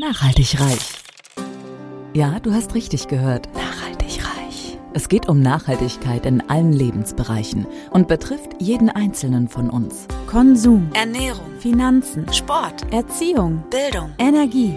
Nachhaltig 0.00 0.60
reich. 0.60 0.94
Ja, 2.14 2.38
du 2.38 2.52
hast 2.54 2.76
richtig 2.76 3.08
gehört. 3.08 3.48
Nachhaltig 3.56 4.24
reich. 4.24 4.78
Es 4.94 5.08
geht 5.08 5.28
um 5.28 5.40
Nachhaltigkeit 5.40 6.24
in 6.24 6.40
allen 6.48 6.72
Lebensbereichen 6.72 7.66
und 7.90 8.06
betrifft 8.06 8.50
jeden 8.60 8.90
einzelnen 8.90 9.48
von 9.48 9.68
uns. 9.68 10.06
Konsum, 10.28 10.88
Ernährung, 10.94 11.50
Finanzen, 11.58 12.32
Sport, 12.32 12.92
Erziehung, 12.92 13.64
Bildung. 13.70 14.12
Energie. 14.18 14.72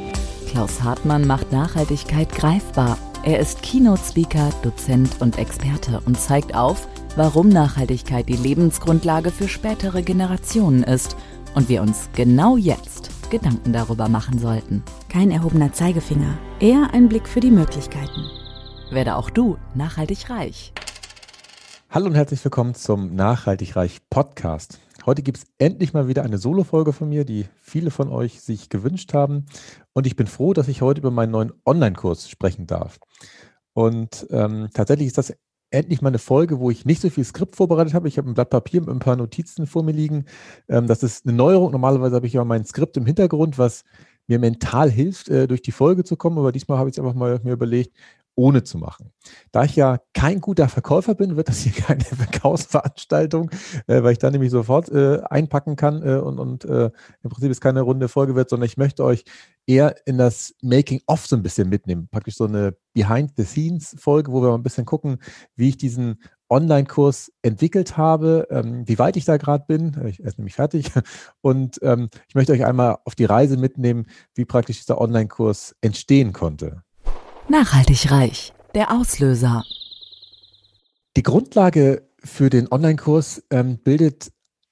Klaus 0.50 0.82
Hartmann 0.82 1.28
macht 1.28 1.52
Nachhaltigkeit 1.52 2.32
greifbar. 2.32 2.98
Er 3.22 3.38
ist 3.38 3.62
Keynote-Speaker, 3.62 4.50
Dozent 4.64 5.18
und 5.20 5.38
Experte 5.38 6.02
und 6.04 6.20
zeigt 6.20 6.56
auf, 6.56 6.88
warum 7.16 7.48
Nachhaltigkeit 7.48 8.28
die 8.28 8.38
Lebensgrundlage 8.38 9.30
für 9.30 9.48
spätere 9.48 10.02
Generationen 10.02 10.82
ist 10.82 11.16
und 11.54 11.70
wir 11.70 11.84
uns 11.84 12.10
genau 12.16 12.58
jetzt 12.58 12.91
Gedanken 13.32 13.74
darüber 13.74 14.10
machen 14.10 14.38
sollten. 14.38 14.84
Kein 15.10 15.32
erhobener 15.32 15.74
Zeigefinger, 15.74 16.38
eher 16.60 16.94
ein 16.94 17.10
Blick 17.10 17.28
für 17.28 17.40
die 17.40 17.50
Möglichkeiten. 17.50 18.28
Werde 18.92 19.16
auch 19.16 19.32
du 19.32 19.58
nachhaltig 19.74 20.30
reich. 20.30 20.74
Hallo 21.90 22.08
und 22.08 22.16
herzlich 22.16 22.44
willkommen 22.44 22.76
zum 22.76 23.16
Nachhaltig 23.16 23.76
Reich 23.76 23.98
Podcast. 24.10 24.80
Heute 25.06 25.24
gibt 25.24 25.40
es 25.40 25.46
endlich 25.58 25.94
mal 25.94 26.08
wieder 26.08 26.24
eine 26.24 26.38
Solo-Folge 26.38 26.94
von 26.94 27.10
mir, 27.10 27.26
die 27.26 27.48
viele 27.62 27.90
von 27.90 28.10
euch 28.10 28.42
sich 28.42 28.70
gewünscht 28.70 29.14
haben. 29.14 29.46
Und 29.94 30.06
ich 30.06 30.16
bin 30.16 30.28
froh, 30.28 30.54
dass 30.54 30.68
ich 30.68 30.82
heute 30.82 31.02
über 31.02 31.10
meinen 31.10 31.32
neuen 31.32 31.54
Online-Kurs 31.66 32.30
sprechen 32.30 32.68
darf. 32.68 33.00
Und 33.74 34.28
ähm, 34.30 34.70
tatsächlich 34.74 35.08
ist 35.08 35.18
das 35.18 35.34
endlich 35.72 36.02
mal 36.02 36.10
eine 36.10 36.20
Folge, 36.20 36.60
wo 36.60 36.70
ich 36.70 36.86
nicht 36.86 37.02
so 37.02 37.10
viel 37.10 37.24
Skript 37.24 37.56
vorbereitet 37.56 37.94
habe. 37.94 38.08
Ich 38.08 38.18
habe 38.18 38.30
ein 38.30 38.34
Blatt 38.34 38.50
Papier 38.50 38.82
mit 38.82 38.90
ein 38.90 39.00
paar 39.00 39.16
Notizen 39.16 39.66
vor 39.66 39.84
mir 39.84 39.94
liegen. 39.94 40.26
Ähm, 40.70 40.88
das 40.88 41.02
ist 41.02 41.26
eine 41.26 41.36
Neuerung. 41.36 41.72
Normalerweise 41.72 42.16
habe 42.16 42.28
ich 42.28 42.34
ja 42.34 42.44
mein 42.44 42.66
Skript 42.66 42.98
im 42.98 43.06
Hintergrund, 43.06 43.58
was 43.58 43.84
mir 44.28 44.40
mental 44.40 44.92
hilft, 44.92 45.30
äh, 45.30 45.48
durch 45.48 45.62
die 45.62 45.72
Folge 45.72 46.04
zu 46.04 46.18
kommen. 46.18 46.38
Aber 46.38 46.52
diesmal 46.52 46.78
habe 46.78 46.90
ich 46.90 46.96
es 46.96 47.00
einfach 47.00 47.16
mal 47.16 47.40
mir 47.44 47.54
überlegt, 47.54 47.96
ohne 48.42 48.64
zu 48.64 48.80
machen. 48.80 49.14
Da 49.52 49.64
ich 49.66 49.76
ja 49.76 50.00
kein 50.14 50.42
guter 50.42 50.68
Verkäufer 50.68 51.14
bin, 51.14 51.38
wird 51.38 51.48
das 51.48 51.60
hier 51.60 51.72
keine 51.84 52.04
Verkaufsveranstaltung, 52.04 53.52
äh, 53.86 54.02
weil 54.02 54.14
ich 54.14 54.18
da 54.18 54.32
nämlich 54.32 54.50
sofort 54.50 54.90
äh, 54.90 55.22
einpacken 55.30 55.76
kann 55.76 56.02
äh, 56.02 56.16
und, 56.16 56.40
und 56.40 56.66
äh, 56.66 56.90
im 57.22 57.30
Prinzip 57.30 57.52
es 57.52 57.62
keine 57.62 57.82
runde 57.82 58.10
Folge 58.10 58.36
wird, 58.36 58.50
sondern 58.50 58.66
ich 58.66 58.78
möchte 58.78 59.04
euch 59.04 59.26
eher 59.68 59.96
in 60.08 60.18
das 60.18 60.56
Making-of 60.64 61.28
so 61.28 61.36
ein 61.36 61.44
bisschen 61.44 61.70
mitnehmen. 61.70 62.10
Praktisch 62.10 62.36
so 62.36 62.46
eine 62.46 62.76
Behind-the-Scenes-Folge, 62.94 64.32
wo 64.32 64.42
wir 64.42 64.50
mal 64.50 64.56
ein 64.56 64.64
bisschen 64.64 64.86
gucken, 64.86 65.20
wie 65.56 65.70
ich 65.70 65.78
diesen 65.78 66.18
Online-Kurs 66.50 67.32
entwickelt 67.44 67.96
habe, 67.96 68.48
ähm, 68.50 68.88
wie 68.88 68.98
weit 68.98 69.18
ich 69.18 69.26
da 69.26 69.38
gerade 69.38 69.66
bin. 69.68 69.96
Ich 70.08 70.20
er 70.20 70.26
ist 70.26 70.40
nämlich 70.40 70.56
fertig. 70.56 70.92
Und 71.42 71.80
ähm, 71.84 72.10
ich 72.28 72.34
möchte 72.34 72.54
euch 72.54 72.66
einmal 72.66 72.98
auf 73.06 73.14
die 73.14 73.26
Reise 73.26 73.56
mitnehmen, 73.56 74.08
wie 74.34 74.46
praktisch 74.46 74.80
dieser 74.80 75.00
Online-Kurs 75.00 75.76
entstehen 75.82 76.34
konnte. 76.34 76.84
Nachhaltig 77.50 78.12
reich. 78.12 78.54
Der 78.76 78.92
Auslöser. 78.92 79.64
Die 81.18 81.24
Grundlage 81.24 82.08
für 82.24 82.50
den 82.50 82.72
Online-Kurs 82.72 83.44
ähm, 83.50 83.78
bildet 83.78 84.32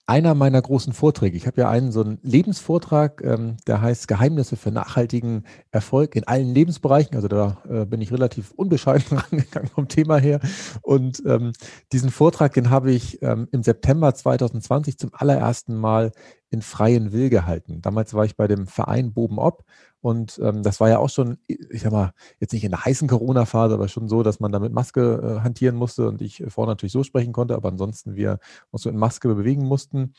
einer 0.10 0.34
meiner 0.34 0.60
großen 0.60 0.92
Vorträge. 0.94 1.38
Ich 1.38 1.46
habe 1.46 1.62
ja 1.62 1.70
einen 1.70 1.92
so 1.92 2.02
einen 2.02 2.18
Lebensvortrag, 2.24 3.22
ähm, 3.24 3.58
der 3.68 3.80
heißt 3.80 4.08
Geheimnisse 4.08 4.56
für 4.56 4.72
nachhaltigen 4.72 5.44
Erfolg 5.70 6.16
in 6.16 6.24
allen 6.28 6.52
Lebensbereichen. 6.52 7.16
Also 7.16 7.28
da 7.28 7.62
äh, 7.70 7.86
bin 7.86 8.02
ich 8.02 8.12
relativ 8.12 8.52
unbescheiden 8.52 9.18
rangegangen 9.18 9.70
vom 9.70 9.88
Thema 9.88 10.18
her. 10.18 10.40
Und 10.82 11.22
ähm, 11.28 11.52
diesen 11.92 12.10
Vortrag, 12.10 12.54
den 12.54 12.72
habe 12.72 12.92
ich 12.92 13.22
ähm, 13.22 13.48
im 13.52 13.62
September 13.62 14.14
2020 14.16 14.98
zum 14.98 15.12
allerersten 15.14 15.76
Mal 15.76 16.12
in 16.50 16.64
freien 16.64 17.12
Will 17.12 17.30
gehalten. 17.30 17.84
Damals 17.84 18.16
war 18.16 18.26
ich 18.26 18.36
bei 18.36 18.48
dem 18.48 18.66
Verein 18.66 19.14
Boben 19.14 19.38
Ob 19.38 19.64
und 20.02 20.40
ähm, 20.42 20.64
das 20.64 20.80
war 20.80 20.90
ja 20.90 21.00
auch 21.00 21.10
schon, 21.10 21.38
ich 21.48 21.82
sag 21.82 21.92
mal, 21.92 22.14
jetzt 22.40 22.54
nicht 22.54 22.64
in 22.64 22.72
der 22.72 22.86
heißen 22.86 23.08
Corona-Phase, 23.08 23.74
aber 23.74 23.88
schon 23.88 24.08
so, 24.08 24.24
dass 24.24 24.40
man 24.40 24.52
da 24.52 24.60
mit 24.60 24.72
Maske 24.72 25.38
äh, 25.40 25.44
hantieren 25.44 25.76
musste 25.76 26.08
und 26.08 26.22
ich 26.22 26.42
äh, 26.42 26.50
vorne 26.50 26.72
natürlich 26.72 26.94
so 26.94 27.04
sprechen 27.04 27.34
konnte, 27.34 27.56
aber 27.56 27.70
ansonsten 27.70 28.16
wir 28.16 28.40
uns 28.72 28.84
so 28.84 28.90
in 28.90 28.98
Maske 28.98 29.34
bewegen 29.34 29.66
mussten. 29.66 30.14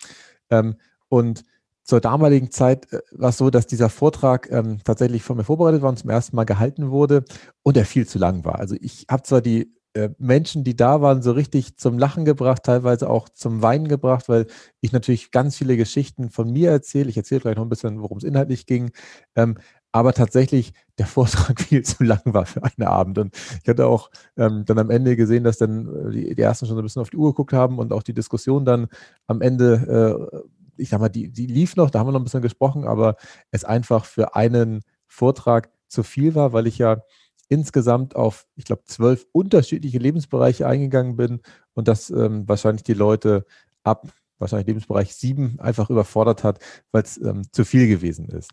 Ähm, 0.50 0.76
und 1.08 1.44
zur 1.82 2.00
damaligen 2.00 2.50
Zeit 2.50 2.92
äh, 2.92 3.00
war 3.12 3.30
es 3.30 3.38
so, 3.38 3.50
dass 3.50 3.66
dieser 3.66 3.88
Vortrag 3.88 4.50
ähm, 4.50 4.78
tatsächlich 4.84 5.22
von 5.22 5.36
mir 5.36 5.44
vorbereitet 5.44 5.82
war 5.82 5.88
und 5.88 5.98
zum 5.98 6.10
ersten 6.10 6.36
Mal 6.36 6.44
gehalten 6.44 6.90
wurde 6.90 7.24
und 7.62 7.76
er 7.76 7.86
viel 7.86 8.06
zu 8.06 8.18
lang 8.18 8.44
war. 8.44 8.58
Also 8.58 8.76
ich 8.80 9.06
habe 9.10 9.22
zwar 9.22 9.40
die 9.40 9.72
Menschen, 10.18 10.62
die 10.62 10.76
da 10.76 11.00
waren, 11.00 11.20
so 11.20 11.32
richtig 11.32 11.76
zum 11.76 11.98
Lachen 11.98 12.24
gebracht, 12.24 12.62
teilweise 12.62 13.10
auch 13.10 13.28
zum 13.28 13.60
Weinen 13.60 13.88
gebracht, 13.88 14.28
weil 14.28 14.46
ich 14.80 14.92
natürlich 14.92 15.32
ganz 15.32 15.56
viele 15.56 15.76
Geschichten 15.76 16.30
von 16.30 16.52
mir 16.52 16.70
erzähle. 16.70 17.10
Ich 17.10 17.16
erzähle 17.16 17.40
vielleicht 17.40 17.56
noch 17.56 17.64
ein 17.64 17.70
bisschen, 17.70 18.00
worum 18.00 18.18
es 18.18 18.24
inhaltlich 18.24 18.66
ging. 18.66 18.92
Ähm, 19.34 19.56
aber 19.92 20.12
tatsächlich 20.12 20.72
der 20.98 21.06
Vortrag 21.06 21.60
viel 21.60 21.82
zu 21.82 22.04
lang 22.04 22.22
war 22.24 22.46
für 22.46 22.62
einen 22.62 22.86
Abend. 22.86 23.18
Und 23.18 23.36
ich 23.62 23.68
hatte 23.68 23.86
auch 23.86 24.10
ähm, 24.36 24.64
dann 24.64 24.78
am 24.78 24.90
Ende 24.90 25.16
gesehen, 25.16 25.44
dass 25.44 25.58
dann 25.58 26.08
äh, 26.08 26.10
die, 26.10 26.34
die, 26.34 26.42
ersten 26.42 26.66
schon 26.66 26.76
so 26.76 26.82
ein 26.82 26.84
bisschen 26.84 27.02
auf 27.02 27.10
die 27.10 27.16
Uhr 27.16 27.30
geguckt 27.30 27.52
haben 27.52 27.78
und 27.78 27.92
auch 27.92 28.02
die 28.02 28.14
Diskussion 28.14 28.64
dann 28.64 28.88
am 29.26 29.40
Ende, 29.40 30.30
äh, 30.34 30.40
ich 30.76 30.90
sag 30.90 31.00
mal, 31.00 31.08
die, 31.08 31.30
die 31.30 31.46
lief 31.46 31.76
noch, 31.76 31.90
da 31.90 31.98
haben 31.98 32.06
wir 32.06 32.12
noch 32.12 32.20
ein 32.20 32.24
bisschen 32.24 32.42
gesprochen, 32.42 32.84
aber 32.84 33.16
es 33.50 33.64
einfach 33.64 34.04
für 34.04 34.34
einen 34.34 34.82
Vortrag 35.06 35.70
zu 35.88 36.02
viel 36.02 36.34
war, 36.34 36.52
weil 36.52 36.66
ich 36.66 36.78
ja 36.78 37.02
insgesamt 37.50 38.16
auf, 38.16 38.46
ich 38.56 38.64
glaube, 38.64 38.84
zwölf 38.86 39.26
unterschiedliche 39.32 39.98
Lebensbereiche 39.98 40.66
eingegangen 40.66 41.16
bin 41.16 41.40
und 41.74 41.88
das 41.88 42.08
ähm, 42.08 42.48
wahrscheinlich 42.48 42.84
die 42.84 42.94
Leute 42.94 43.44
ab 43.82 44.08
wahrscheinlich 44.38 44.68
Lebensbereich 44.68 45.14
sieben 45.14 45.60
einfach 45.60 45.90
überfordert 45.90 46.44
hat, 46.44 46.60
weil 46.92 47.02
es 47.02 47.18
ähm, 47.18 47.42
zu 47.52 47.64
viel 47.64 47.86
gewesen 47.88 48.28
ist. 48.30 48.50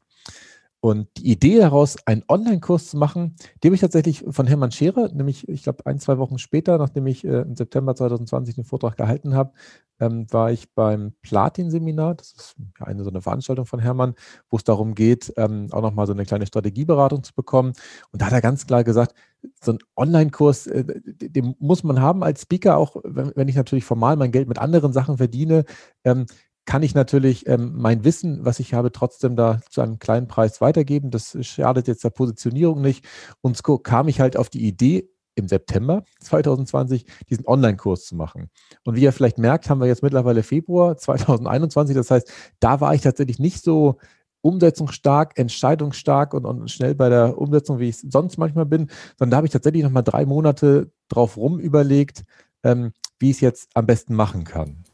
Und 0.87 1.09
die 1.17 1.31
Idee 1.31 1.57
daraus, 1.57 1.97
einen 2.05 2.23
Online-Kurs 2.29 2.91
zu 2.91 2.97
machen, 2.97 3.35
die 3.61 3.67
habe 3.67 3.75
ich 3.75 3.81
tatsächlich 3.81 4.23
von 4.29 4.47
Hermann 4.47 4.71
Scherer, 4.71 5.09
nämlich, 5.11 5.45
ich 5.49 5.63
glaube, 5.63 5.85
ein, 5.85 5.99
zwei 5.99 6.17
Wochen 6.17 6.37
später, 6.37 6.77
nachdem 6.77 7.07
ich 7.07 7.25
äh, 7.25 7.41
im 7.41 7.57
September 7.57 7.93
2020 7.93 8.55
den 8.55 8.63
Vortrag 8.63 8.95
gehalten 8.95 9.35
habe, 9.35 9.51
ähm, 9.99 10.31
war 10.31 10.49
ich 10.49 10.73
beim 10.75 11.11
Platin-Seminar. 11.23 12.15
Das 12.15 12.31
ist 12.31 12.55
eine 12.79 13.03
so 13.03 13.09
eine 13.09 13.21
Veranstaltung 13.21 13.65
von 13.65 13.81
Hermann, 13.81 14.15
wo 14.49 14.55
es 14.55 14.63
darum 14.63 14.95
geht, 14.95 15.33
ähm, 15.35 15.67
auch 15.71 15.81
nochmal 15.81 16.07
so 16.07 16.13
eine 16.13 16.23
kleine 16.23 16.47
Strategieberatung 16.47 17.21
zu 17.21 17.33
bekommen. 17.35 17.73
Und 18.13 18.21
da 18.21 18.27
hat 18.27 18.33
er 18.33 18.39
ganz 18.39 18.65
klar 18.65 18.85
gesagt, 18.85 19.13
so 19.61 19.73
ein 19.73 19.79
Online-Kurs, 19.97 20.67
äh, 20.67 20.85
den 21.03 21.53
muss 21.59 21.83
man 21.83 21.99
haben 21.99 22.23
als 22.23 22.43
Speaker, 22.43 22.77
auch 22.77 22.95
wenn, 23.03 23.33
wenn, 23.35 23.49
ich 23.49 23.57
natürlich 23.57 23.83
formal 23.83 24.15
mein 24.15 24.31
Geld 24.31 24.47
mit 24.47 24.57
anderen 24.57 24.93
Sachen 24.93 25.17
verdiene. 25.17 25.65
Ähm, 26.05 26.27
kann 26.67 26.83
ich 26.83 26.93
natürlich 26.93 27.47
ähm, 27.47 27.71
mein 27.75 28.03
Wissen, 28.03 28.45
was 28.45 28.59
ich 28.59 28.75
habe, 28.75 28.91
trotzdem 28.91 29.35
da 29.35 29.59
zu 29.69 29.81
einem 29.81 29.97
kleinen 29.97 30.27
Preis 30.27 30.61
weitergeben. 30.61 31.09
Das 31.09 31.35
schadet 31.41 31.87
jetzt 31.87 32.03
der 32.03 32.09
Positionierung 32.11 32.81
nicht. 32.81 33.05
Und 33.41 33.57
so 33.57 33.79
kam 33.79 34.09
ich 34.09 34.19
halt 34.19 34.37
auf 34.37 34.49
die 34.49 34.67
Idee, 34.67 35.09
im 35.37 35.47
September 35.47 36.03
2020 36.19 37.05
diesen 37.29 37.45
Online-Kurs 37.45 38.05
zu 38.05 38.15
machen. 38.15 38.49
Und 38.83 38.95
wie 38.95 39.03
ihr 39.03 39.13
vielleicht 39.13 39.37
merkt, 39.37 39.69
haben 39.69 39.79
wir 39.79 39.87
jetzt 39.87 40.03
mittlerweile 40.03 40.43
Februar 40.43 40.97
2021. 40.97 41.95
Das 41.95 42.11
heißt, 42.11 42.31
da 42.59 42.81
war 42.81 42.95
ich 42.95 43.01
tatsächlich 43.01 43.39
nicht 43.39 43.63
so 43.63 43.97
umsetzungsstark, 44.41 45.37
entscheidungsstark 45.37 46.33
und, 46.33 46.45
und 46.45 46.71
schnell 46.71 46.95
bei 46.95 47.09
der 47.09 47.37
Umsetzung, 47.37 47.79
wie 47.79 47.89
ich 47.89 47.97
sonst 47.99 48.37
manchmal 48.37 48.65
bin, 48.65 48.89
sondern 49.17 49.31
da 49.31 49.37
habe 49.37 49.47
ich 49.47 49.53
tatsächlich 49.53 49.83
nochmal 49.83 50.03
drei 50.03 50.25
Monate 50.25 50.91
drauf 51.07 51.37
rum 51.37 51.59
überlegt, 51.59 52.23
ähm, 52.63 52.93
wie 53.19 53.29
ich 53.29 53.37
es 53.37 53.41
jetzt 53.41 53.69
am 53.75 53.85
besten 53.85 54.15
machen 54.15 54.43
kann. 54.43 54.86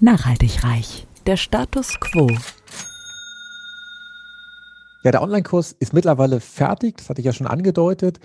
Nachhaltig 0.00 0.62
reich. 0.62 1.08
Der 1.26 1.36
Status 1.36 1.98
quo. 1.98 2.28
Ja, 5.02 5.10
der 5.10 5.22
Online-Kurs 5.22 5.72
ist 5.72 5.92
mittlerweile 5.92 6.38
fertig, 6.38 6.98
das 6.98 7.08
hatte 7.10 7.20
ich 7.20 7.24
ja 7.24 7.32
schon 7.32 7.48
angedeutet. 7.48 8.20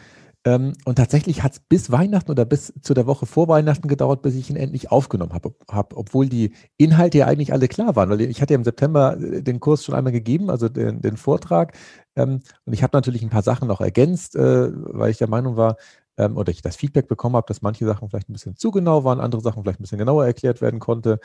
Ähm, 0.45 0.73
und 0.85 0.95
tatsächlich 0.95 1.41
hat 1.41 1.53
es 1.53 1.59
bis 1.59 1.91
Weihnachten 1.91 2.29
oder 2.29 2.45
bis 2.45 2.73
zu 2.81 2.93
der 2.93 3.07
Woche 3.07 3.25
vor 3.25 3.47
Weihnachten 3.47 3.87
gedauert, 3.87 4.21
bis 4.21 4.35
ich 4.35 4.51
ihn 4.51 4.55
endlich 4.55 4.91
aufgenommen 4.91 5.33
habe, 5.33 5.55
hab, 5.67 5.97
obwohl 5.97 6.27
die 6.29 6.53
Inhalte 6.77 7.19
ja 7.19 7.25
eigentlich 7.25 7.53
alle 7.53 7.67
klar 7.67 7.95
waren, 7.95 8.09
weil 8.09 8.21
ich 8.21 8.41
hatte 8.41 8.53
ja 8.53 8.57
im 8.57 8.65
September 8.65 9.17
äh, 9.17 9.41
den 9.41 9.59
Kurs 9.59 9.83
schon 9.83 9.95
einmal 9.95 10.13
gegeben, 10.13 10.51
also 10.51 10.69
den, 10.69 11.01
den 11.01 11.17
Vortrag. 11.17 11.75
Ähm, 12.15 12.41
und 12.65 12.73
ich 12.73 12.83
habe 12.83 12.95
natürlich 12.95 13.23
ein 13.23 13.29
paar 13.29 13.41
Sachen 13.41 13.67
noch 13.67 13.81
ergänzt, 13.81 14.35
äh, 14.35 14.69
weil 14.71 15.09
ich 15.09 15.17
der 15.17 15.29
Meinung 15.29 15.55
war, 15.55 15.77
ähm, 16.17 16.37
oder 16.37 16.51
ich 16.51 16.61
das 16.61 16.75
Feedback 16.75 17.07
bekommen 17.07 17.35
habe, 17.35 17.45
dass 17.47 17.61
manche 17.61 17.85
Sachen 17.85 18.09
vielleicht 18.09 18.29
ein 18.29 18.33
bisschen 18.33 18.55
zu 18.55 18.71
genau 18.71 19.03
waren, 19.03 19.19
andere 19.19 19.41
Sachen 19.41 19.63
vielleicht 19.63 19.79
ein 19.79 19.83
bisschen 19.83 19.97
genauer 19.97 20.25
erklärt 20.25 20.61
werden 20.61 20.79
konnte. 20.79 21.19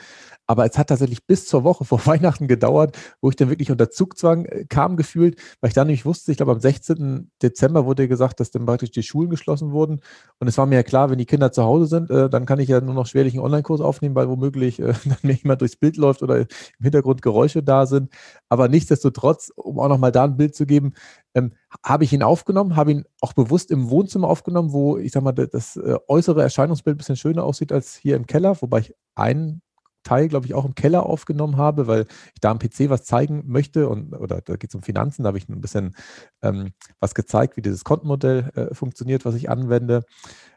Aber 0.47 0.65
es 0.65 0.77
hat 0.77 0.87
tatsächlich 0.87 1.25
bis 1.25 1.45
zur 1.45 1.63
Woche 1.63 1.85
vor 1.85 2.05
Weihnachten 2.05 2.47
gedauert, 2.47 2.97
wo 3.21 3.29
ich 3.29 3.35
dann 3.35 3.49
wirklich 3.49 3.71
unter 3.71 3.89
Zugzwang 3.89 4.45
äh, 4.45 4.65
kam 4.65 4.97
gefühlt, 4.97 5.39
weil 5.61 5.69
ich 5.69 5.73
dann 5.73 5.87
nämlich 5.87 6.05
wusste, 6.05 6.31
ich 6.31 6.37
glaube 6.37 6.51
am 6.51 6.59
16. 6.59 7.31
Dezember 7.41 7.85
wurde 7.85 8.07
gesagt, 8.07 8.39
dass 8.39 8.51
dann 8.51 8.65
praktisch 8.65 8.91
die 8.91 9.03
Schulen 9.03 9.29
geschlossen 9.29 9.71
wurden. 9.71 10.01
Und 10.39 10.47
es 10.47 10.57
war 10.57 10.65
mir 10.65 10.75
ja 10.75 10.83
klar, 10.83 11.09
wenn 11.09 11.17
die 11.17 11.25
Kinder 11.25 11.51
zu 11.51 11.63
Hause 11.63 11.85
sind, 11.85 12.09
äh, 12.09 12.29
dann 12.29 12.45
kann 12.45 12.59
ich 12.59 12.69
ja 12.69 12.81
nur 12.81 12.93
noch 12.93 13.05
schwerlich 13.05 13.33
einen 13.33 13.43
Online-Kurs 13.43 13.81
aufnehmen, 13.81 14.15
weil 14.15 14.29
womöglich 14.29 14.79
äh, 14.79 14.93
dann 15.05 15.17
mir 15.21 15.33
jemand 15.33 15.61
durchs 15.61 15.75
Bild 15.75 15.97
läuft 15.97 16.23
oder 16.23 16.39
im 16.39 16.47
Hintergrund 16.81 17.21
Geräusche 17.21 17.63
da 17.63 17.85
sind. 17.85 18.11
Aber 18.49 18.67
nichtsdestotrotz, 18.67 19.51
um 19.55 19.79
auch 19.79 19.89
nochmal 19.89 20.11
da 20.11 20.23
ein 20.23 20.37
Bild 20.37 20.55
zu 20.55 20.65
geben, 20.65 20.93
ähm, 21.39 21.53
habe 21.83 22.03
ich 22.03 22.13
ihn 22.13 22.23
aufgenommen, 22.23 22.75
habe 22.75 22.91
ihn 22.91 23.05
auch 23.21 23.33
bewusst 23.33 23.71
im 23.71 23.89
Wohnzimmer 23.89 24.27
aufgenommen, 24.27 24.71
wo 24.71 24.97
ich 24.97 25.11
sag 25.11 25.23
mal, 25.23 25.31
das 25.31 25.75
äh, 25.75 25.97
äußere 26.07 26.41
Erscheinungsbild 26.41 26.95
ein 26.95 26.97
bisschen 26.97 27.15
schöner 27.15 27.43
aussieht 27.43 27.71
als 27.71 27.95
hier 27.95 28.15
im 28.15 28.27
Keller, 28.27 28.61
wobei 28.61 28.79
ich 28.79 28.95
einen 29.15 29.61
Teil, 30.09 30.27
glaube 30.27 30.47
ich, 30.47 30.55
auch 30.55 30.65
im 30.65 30.73
Keller 30.73 31.05
aufgenommen 31.05 31.57
habe, 31.57 31.85
weil 31.85 32.07
ich 32.33 32.41
da 32.41 32.49
am 32.49 32.57
PC 32.57 32.89
was 32.89 33.03
zeigen 33.03 33.43
möchte 33.45 33.87
und 33.87 34.13
oder 34.13 34.41
da 34.41 34.55
geht 34.55 34.71
es 34.71 34.75
um 34.75 34.81
Finanzen, 34.81 35.23
da 35.23 35.27
habe 35.27 35.37
ich 35.37 35.47
ein 35.47 35.61
bisschen 35.61 35.95
ähm, 36.41 36.71
was 36.99 37.13
gezeigt, 37.13 37.57
wie 37.57 37.61
dieses 37.61 37.83
Kontenmodell 37.83 38.49
äh, 38.55 38.73
funktioniert, 38.73 39.25
was 39.25 39.35
ich 39.35 39.49
anwende. 39.49 40.03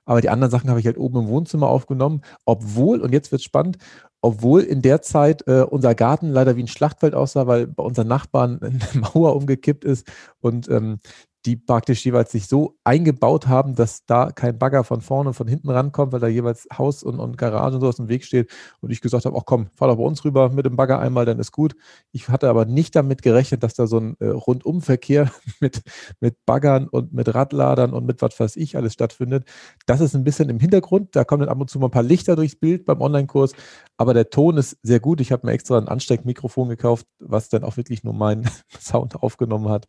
Aber 0.05 0.21
die 0.23 0.31
anderen 0.31 0.51
Sachen 0.51 0.71
habe 0.71 0.81
ich 0.81 0.87
halt 0.87 0.97
oben 0.97 1.21
im 1.21 1.29
Wohnzimmer 1.29 1.69
aufgenommen, 1.69 2.23
obwohl, 2.47 3.01
und 3.01 3.13
jetzt 3.13 3.31
wird 3.31 3.41
es 3.41 3.45
spannend, 3.45 3.77
obwohl 4.23 4.63
in 4.63 4.81
der 4.81 5.03
Zeit 5.03 5.47
äh, 5.47 5.63
unser 5.69 5.95
Garten 5.95 6.31
leider 6.31 6.57
wie 6.57 6.63
ein 6.63 6.69
Schlachtfeld 6.69 7.15
aussah, 7.15 7.47
weil 7.47 7.67
bei 7.67 7.83
unseren 7.83 8.09
Nachbarn 8.09 8.59
eine 8.63 8.81
Mauer 8.95 9.37
umgekippt 9.37 9.85
ist 9.85 10.11
und 10.41 10.69
ähm, 10.71 10.99
die 11.45 11.57
praktisch 11.57 12.05
jeweils 12.05 12.31
sich 12.31 12.47
so 12.47 12.79
eingebaut 12.85 13.49
haben, 13.49 13.75
dass 13.75 14.05
da 14.07 14.31
kein 14.31 14.59
Bagger 14.59 14.85
von 14.85 15.01
vorne 15.01 15.31
und 15.31 15.35
von 15.35 15.49
hinten 15.49 15.71
rankommt, 15.71 16.13
weil 16.13 16.21
da 16.21 16.29
jeweils 16.29 16.69
Haus 16.77 17.03
und, 17.03 17.19
und 17.19 17.37
Garage 17.37 17.75
und 17.75 17.81
so 17.81 17.89
aus 17.89 17.97
dem 17.97 18.09
Weg 18.09 18.25
steht. 18.25 18.51
Und 18.81 18.91
ich 18.91 19.01
gesagt 19.01 19.25
habe, 19.25 19.37
ach 19.37 19.45
komm, 19.45 19.69
fahr 19.75 19.89
doch 19.89 19.97
bei 19.97 20.05
uns 20.05 20.25
rüber 20.25 20.51
mit 20.51 20.67
dem 20.67 20.77
Bagger 20.77 21.01
einmal, 21.01 21.25
dann 21.25 21.41
ist 21.41 21.51
gut. 21.51 21.75
Ich 22.13 22.29
hatte 22.29 22.49
aber 22.49 22.65
nicht 22.65 22.95
damit 22.95 23.23
gerechnet, 23.23 23.63
dass 23.63 23.75
da 23.75 23.87
so 23.87 23.99
ein 23.99 24.17
äh, 24.21 24.27
Rundumverkehr 24.27 25.33
mit, 25.61 25.83
mit 26.21 26.37
Baggern 26.47 26.89
und 26.89 27.13
mit 27.13 27.35
Radladern 27.35 27.93
und 27.93 28.07
mit 28.07 28.23
was 28.23 28.39
weiß 28.39 28.57
ich 28.57 28.77
alles 28.77 28.93
stattfindet. 28.93 29.45
Das 29.87 30.01
ist 30.01 30.15
ein 30.15 30.25
bisschen 30.25 30.49
im 30.49 30.61
Hintergrund. 30.61 31.17
Da 31.17 31.25
kommen 31.25 31.41
dann 31.41 31.49
ab 31.49 31.61
und 31.61 31.69
zu 31.69 31.81
mal 31.81 31.89
ein 31.89 31.93
paar 31.93 32.03
Lichter 32.05 32.37
durchs 32.37 32.57
Bild 32.57 32.85
beim 32.85 33.01
Online-Kurs. 33.01 33.53
Aber 33.97 34.15
der 34.15 34.31
Ton 34.31 34.59
ist 34.59 34.79
sehr 34.83 35.01
gut. 35.01 35.21
Ich 35.21 35.33
habe 35.33 35.47
mir 35.47 35.53
extra 35.53 35.77
ein 35.77 35.89
Ansteckmikrofon 35.89 36.69
gekauft, 36.69 37.07
was 37.19 37.49
dann 37.49 37.65
auch 37.65 37.77
wirklich 37.77 38.05
nur 38.05 38.15
meinen 38.15 38.49
Sound 38.81 39.17
aufgenommen 39.17 39.69
hat. 39.69 39.87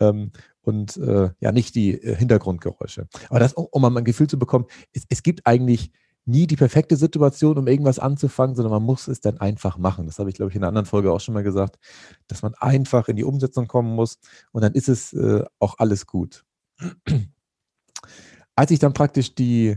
Ähm, 0.00 0.32
und 0.66 0.96
äh, 0.96 1.30
ja, 1.40 1.52
nicht 1.52 1.74
die 1.74 2.00
äh, 2.00 2.16
Hintergrundgeräusche. 2.16 3.08
Aber 3.28 3.38
das, 3.38 3.52
um 3.54 3.82
mal 3.82 3.96
ein 3.96 4.04
Gefühl 4.04 4.28
zu 4.28 4.38
bekommen, 4.38 4.66
es, 4.92 5.04
es 5.08 5.22
gibt 5.22 5.46
eigentlich 5.46 5.90
nie 6.26 6.46
die 6.46 6.56
perfekte 6.56 6.96
Situation, 6.96 7.58
um 7.58 7.66
irgendwas 7.66 7.98
anzufangen, 7.98 8.56
sondern 8.56 8.72
man 8.72 8.82
muss 8.82 9.08
es 9.08 9.20
dann 9.20 9.38
einfach 9.38 9.76
machen. 9.78 10.06
Das 10.06 10.18
habe 10.18 10.30
ich, 10.30 10.36
glaube 10.36 10.50
ich, 10.50 10.56
in 10.56 10.62
einer 10.62 10.68
anderen 10.68 10.86
Folge 10.86 11.12
auch 11.12 11.20
schon 11.20 11.34
mal 11.34 11.42
gesagt, 11.42 11.78
dass 12.28 12.42
man 12.42 12.54
einfach 12.54 13.08
in 13.08 13.16
die 13.16 13.24
Umsetzung 13.24 13.66
kommen 13.68 13.94
muss 13.94 14.18
und 14.52 14.62
dann 14.62 14.72
ist 14.72 14.88
es 14.88 15.12
äh, 15.12 15.44
auch 15.58 15.74
alles 15.78 16.06
gut. 16.06 16.44
Als 18.56 18.70
ich 18.70 18.78
dann 18.78 18.94
praktisch 18.94 19.34
die, 19.34 19.76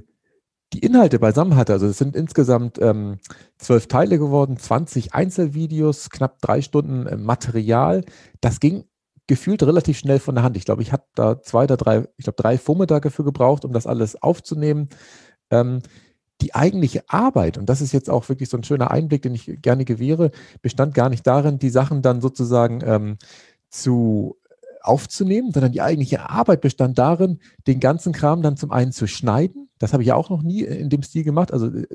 die 0.74 0.80
Inhalte 0.80 1.20
beisammen 1.20 1.56
hatte, 1.56 1.74
also 1.74 1.88
es 1.88 1.98
sind 1.98 2.16
insgesamt 2.16 2.80
ähm, 2.80 3.18
zwölf 3.58 3.88
Teile 3.88 4.18
geworden, 4.18 4.58
20 4.58 5.14
Einzelvideos, 5.14 6.10
knapp 6.10 6.40
drei 6.42 6.62
Stunden 6.62 7.08
äh, 7.08 7.18
Material. 7.18 8.06
Das 8.40 8.60
ging 8.60 8.86
gefühlt 9.28 9.62
relativ 9.64 9.98
schnell 9.98 10.20
von 10.20 10.36
der 10.36 10.44
Hand. 10.44 10.58
Ich 10.58 10.66
glaube, 10.66 10.82
ich 10.82 10.92
habe 10.92 11.04
da 11.16 11.42
zwei 11.42 11.66
oder 11.66 11.78
drei, 11.78 12.08
ich 12.18 12.24
glaube, 12.24 12.42
drei 12.42 12.58
Vormittage 12.58 13.12
für 13.12 13.24
gebraucht, 13.24 13.66
um 13.66 13.74
das 13.74 13.86
alles 13.86 14.22
aufzunehmen. 14.22 14.90
Ähm, 15.52 15.82
die 16.42 16.54
eigentliche 16.56 17.04
Arbeit, 17.08 17.58
und 17.58 17.68
das 17.68 17.82
ist 17.82 17.94
jetzt 17.94 18.10
auch 18.10 18.30
wirklich 18.30 18.50
so 18.50 18.58
ein 18.58 18.64
schöner 18.64 18.92
Einblick, 18.92 19.24
den 19.24 19.34
ich 19.34 19.62
gerne 19.62 19.86
gewähre, 19.86 20.32
bestand 20.62 20.94
gar 20.94 21.10
nicht 21.10 21.26
darin, 21.26 21.60
die 21.60 21.70
Sachen 21.70 22.02
dann 22.02 22.22
sozusagen 22.22 22.82
ähm, 22.86 23.18
zu 23.70 24.38
aufzunehmen, 24.82 25.52
sondern 25.52 25.72
die 25.72 25.82
eigentliche 25.82 26.30
Arbeit 26.30 26.62
bestand 26.62 26.98
darin, 26.98 27.40
den 27.68 27.80
ganzen 27.80 28.14
Kram 28.14 28.42
dann 28.42 28.58
zum 28.58 28.72
einen 28.72 28.92
zu 28.92 29.08
schneiden. 29.08 29.70
Das 29.80 29.94
habe 29.94 30.02
ich 30.02 30.08
ja 30.08 30.16
auch 30.16 30.30
noch 30.30 30.42
nie 30.42 30.64
in 30.64 30.90
dem 30.90 31.04
Stil 31.04 31.24
gemacht. 31.24 31.54
Also 31.54 31.68
äh, 31.68 31.88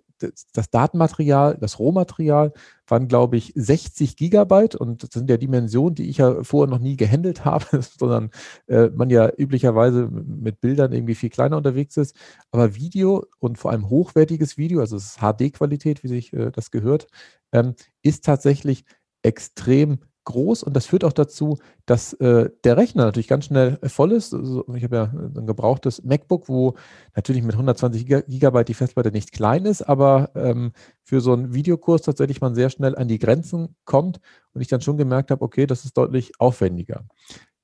das 0.53 0.71
Datenmaterial, 0.71 1.57
das 1.61 1.79
Rohmaterial 1.79 2.53
waren, 2.87 3.09
glaube 3.09 3.37
ich, 3.37 3.53
60 3.57 4.17
Gigabyte 4.17 4.77
und 4.77 5.03
das 5.03 5.11
sind 5.13 5.29
ja 5.29 5.37
Dimensionen, 5.37 5.95
die 5.95 6.09
ich 6.09 6.19
ja 6.19 6.43
vorher 6.45 6.71
noch 6.71 6.79
nie 6.79 6.97
gehandelt 6.97 7.45
habe, 7.45 7.67
sondern 7.99 8.31
äh, 8.67 8.89
man 8.91 9.11
ja 9.11 9.31
üblicherweise 9.37 10.09
mit 10.11 10.61
Bildern 10.61 10.93
irgendwie 10.93 11.15
viel 11.15 11.31
kleiner 11.31 11.57
unterwegs 11.57 11.97
ist. 11.97 12.15
Aber 12.51 12.75
Video 12.75 13.25
und 13.39 13.59
vor 13.59 13.71
allem 13.71 13.89
hochwertiges 13.89 14.57
Video, 14.57 14.81
also 14.81 14.99
HD-Qualität, 14.99 16.05
wie 16.05 16.09
sich 16.09 16.33
äh, 16.33 16.51
das 16.51 16.71
gehört, 16.71 17.09
ähm, 17.53 17.75
ist 18.03 18.25
tatsächlich 18.25 18.85
extrem 19.23 19.99
groß 20.25 20.63
und 20.63 20.75
das 20.75 20.87
führt 20.87 21.05
auch 21.05 21.13
dazu, 21.13 21.59
dass 21.87 22.13
äh, 22.15 22.51
der 22.65 22.77
Rechner 22.77 23.05
natürlich 23.05 23.29
ganz 23.29 23.47
schnell 23.47 23.79
äh, 23.83 23.89
voll 23.89 24.13
ist. 24.13 24.35
Also 24.35 24.65
ich 24.75 24.85
habe 24.85 24.97
ja 24.97 25.05
ein 25.05 25.47
gebrauchtes 25.47 26.03
MacBook, 26.05 26.49
wo 26.49 26.75
natürlich 27.17 27.43
mit 27.43 27.55
120 27.55 28.07
Gigabyte 28.07 28.69
die 28.69 28.75
Festplatte 28.75 29.11
nicht 29.11 29.33
klein 29.33 29.65
ist, 29.65 29.83
aber 29.83 30.31
ähm, 30.35 30.73
für 31.03 31.21
so 31.21 31.33
einen 31.33 31.55
Videokurs 31.55 32.03
tatsächlich 32.03 32.41
man 32.41 32.55
sehr 32.55 32.71
schnell 32.71 32.97
an 32.97 33.09
die 33.09 33.19
Grenzen 33.19 33.75
kommt 33.85 34.21
und 34.55 34.61
ich 34.61 34.69
dann 34.69 34.81
schon 34.81 34.97
gemerkt 34.97 35.31
habe, 35.31 35.43
okay, 35.43 35.67
das 35.67 35.85
ist 35.85 35.97
deutlich 35.97 36.33
aufwendiger. 36.39 37.05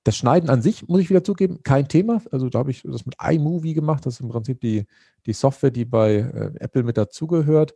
Das 0.04 0.16
Schneiden 0.16 0.48
an 0.48 0.62
sich, 0.62 0.88
muss 0.88 1.00
ich 1.00 1.10
wieder 1.10 1.22
zugeben, 1.22 1.62
kein 1.62 1.86
Thema. 1.86 2.22
Also 2.30 2.48
da 2.48 2.60
habe 2.60 2.70
ich 2.70 2.82
das 2.82 3.04
mit 3.04 3.16
iMovie 3.22 3.74
gemacht. 3.74 4.06
Das 4.06 4.14
ist 4.14 4.20
im 4.20 4.30
Prinzip 4.30 4.60
die, 4.60 4.86
die 5.26 5.32
Software, 5.34 5.70
die 5.70 5.84
bei 5.84 6.14
äh, 6.14 6.52
Apple 6.60 6.82
mit 6.82 6.96
dazugehört. 6.96 7.74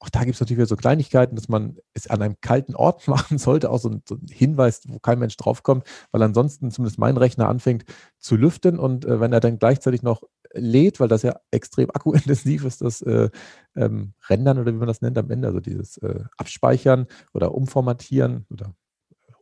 Auch 0.00 0.10
da 0.10 0.24
gibt 0.24 0.34
es 0.34 0.40
natürlich 0.40 0.58
wieder 0.58 0.66
so 0.66 0.76
Kleinigkeiten, 0.76 1.36
dass 1.36 1.48
man 1.48 1.78
es 1.94 2.06
an 2.08 2.20
einem 2.20 2.36
kalten 2.40 2.74
Ort 2.74 3.08
machen 3.08 3.38
sollte, 3.38 3.70
auch 3.70 3.78
so 3.78 3.88
ein, 3.88 4.02
so 4.08 4.16
ein 4.16 4.26
Hinweis, 4.30 4.82
wo 4.86 4.98
kein 4.98 5.18
Mensch 5.18 5.36
draufkommt, 5.36 5.84
weil 6.12 6.22
ansonsten 6.22 6.70
zumindest 6.70 6.98
mein 6.98 7.16
Rechner 7.16 7.48
anfängt 7.48 7.84
zu 8.18 8.36
lüften 8.36 8.78
und 8.78 9.04
äh, 9.04 9.20
wenn 9.20 9.32
er 9.32 9.40
dann 9.40 9.58
gleichzeitig 9.58 10.02
noch 10.02 10.22
lädt, 10.52 11.00
weil 11.00 11.08
das 11.08 11.22
ja 11.22 11.36
extrem 11.50 11.90
akkuintensiv 11.94 12.64
ist, 12.64 12.82
das 12.82 13.02
äh, 13.02 13.30
ähm, 13.76 14.14
Rendern 14.28 14.58
oder 14.58 14.72
wie 14.72 14.78
man 14.78 14.88
das 14.88 15.02
nennt 15.02 15.18
am 15.18 15.30
Ende, 15.30 15.48
also 15.48 15.60
dieses 15.60 15.98
äh, 15.98 16.24
Abspeichern 16.36 17.06
oder 17.32 17.54
Umformatieren 17.54 18.46
oder 18.50 18.74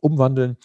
Umwandeln, 0.01 0.57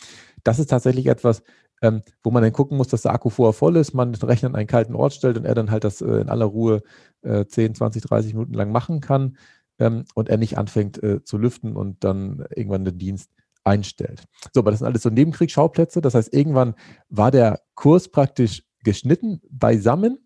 das 0.44 0.58
ist 0.58 0.70
tatsächlich 0.70 1.06
etwas, 1.06 1.42
ähm, 1.80 2.02
wo 2.22 2.30
man 2.30 2.42
dann 2.42 2.52
gucken 2.52 2.76
muss, 2.76 2.88
dass 2.88 3.02
der 3.02 3.12
Akku 3.12 3.30
vorher 3.30 3.52
voll 3.52 3.76
ist, 3.76 3.94
man 3.94 4.12
den 4.12 4.22
Rechner 4.22 4.48
an 4.48 4.56
einen 4.56 4.66
kalten 4.66 4.96
Ort 4.96 5.14
stellt 5.14 5.38
und 5.38 5.44
er 5.44 5.54
dann 5.54 5.70
halt 5.70 5.84
das 5.84 6.00
äh, 6.00 6.20
in 6.20 6.28
aller 6.28 6.46
Ruhe 6.46 6.82
äh, 7.22 7.44
10, 7.46 7.74
20, 7.76 8.02
30 8.02 8.34
Minuten 8.34 8.54
lang 8.54 8.72
machen 8.72 9.00
kann 9.00 9.36
ähm, 9.78 10.04
und 10.14 10.28
er 10.28 10.36
nicht 10.36 10.58
anfängt 10.58 11.02
äh, 11.02 11.22
zu 11.24 11.38
lüften 11.38 11.76
und 11.76 12.04
dann 12.04 12.44
irgendwann 12.54 12.84
den 12.84 12.98
Dienst 12.98 13.30
einstellt. 13.64 14.24
So, 14.54 14.60
aber 14.60 14.70
das 14.70 14.80
sind 14.80 14.86
alles 14.86 15.02
so 15.02 15.10
Nebenkriegsschauplätze. 15.10 16.00
Das 16.00 16.14
heißt, 16.14 16.32
irgendwann 16.32 16.74
war 17.08 17.30
der 17.30 17.60
Kurs 17.74 18.08
praktisch 18.08 18.64
geschnitten, 18.82 19.40
beisammen 19.50 20.18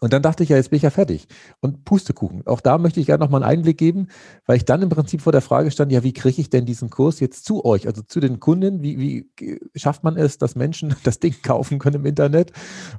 und 0.00 0.12
dann 0.12 0.22
dachte 0.22 0.44
ich, 0.44 0.50
ja, 0.50 0.56
jetzt 0.56 0.70
bin 0.70 0.76
ich 0.76 0.84
ja 0.84 0.90
fertig. 0.90 1.26
Und 1.60 1.84
Pustekuchen. 1.84 2.46
Auch 2.46 2.60
da 2.60 2.78
möchte 2.78 3.00
ich 3.00 3.06
gerne 3.06 3.24
nochmal 3.24 3.42
einen 3.42 3.50
Einblick 3.50 3.78
geben, 3.78 4.08
weil 4.46 4.56
ich 4.56 4.64
dann 4.64 4.82
im 4.82 4.90
Prinzip 4.90 5.22
vor 5.22 5.32
der 5.32 5.40
Frage 5.40 5.70
stand, 5.70 5.90
ja, 5.90 6.04
wie 6.04 6.12
kriege 6.12 6.40
ich 6.40 6.50
denn 6.50 6.66
diesen 6.66 6.88
Kurs 6.88 7.18
jetzt 7.18 7.44
zu 7.44 7.64
euch, 7.64 7.86
also 7.86 8.02
zu 8.02 8.20
den 8.20 8.38
Kunden? 8.38 8.82
Wie, 8.82 8.98
wie 8.98 9.60
schafft 9.74 10.04
man 10.04 10.16
es, 10.16 10.38
dass 10.38 10.54
Menschen 10.54 10.94
das 11.02 11.18
Ding 11.18 11.34
kaufen 11.42 11.78
können 11.80 11.96
im 11.96 12.06
Internet? 12.06 12.52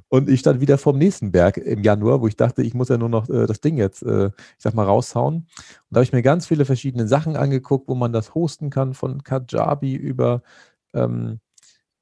Und 0.08 0.28
ich 0.28 0.40
stand 0.40 0.60
wieder 0.60 0.76
vom 0.76 0.98
nächsten 0.98 1.32
Berg 1.32 1.56
im 1.56 1.82
Januar, 1.82 2.20
wo 2.20 2.26
ich 2.26 2.36
dachte, 2.36 2.62
ich 2.62 2.74
muss 2.74 2.90
ja 2.90 2.98
nur 2.98 3.08
noch 3.08 3.30
äh, 3.30 3.46
das 3.46 3.60
Ding 3.60 3.78
jetzt, 3.78 4.02
äh, 4.02 4.26
ich 4.26 4.62
sag 4.62 4.74
mal, 4.74 4.84
raushauen. 4.84 5.36
Und 5.36 5.46
da 5.90 5.98
habe 5.98 6.04
ich 6.04 6.12
mir 6.12 6.22
ganz 6.22 6.46
viele 6.46 6.66
verschiedene 6.66 7.08
Sachen 7.08 7.36
angeguckt, 7.36 7.88
wo 7.88 7.94
man 7.94 8.12
das 8.12 8.34
hosten 8.34 8.68
kann, 8.68 8.92
von 8.92 9.22
Kajabi 9.24 9.94
über 9.94 10.42
ähm, 10.92 11.40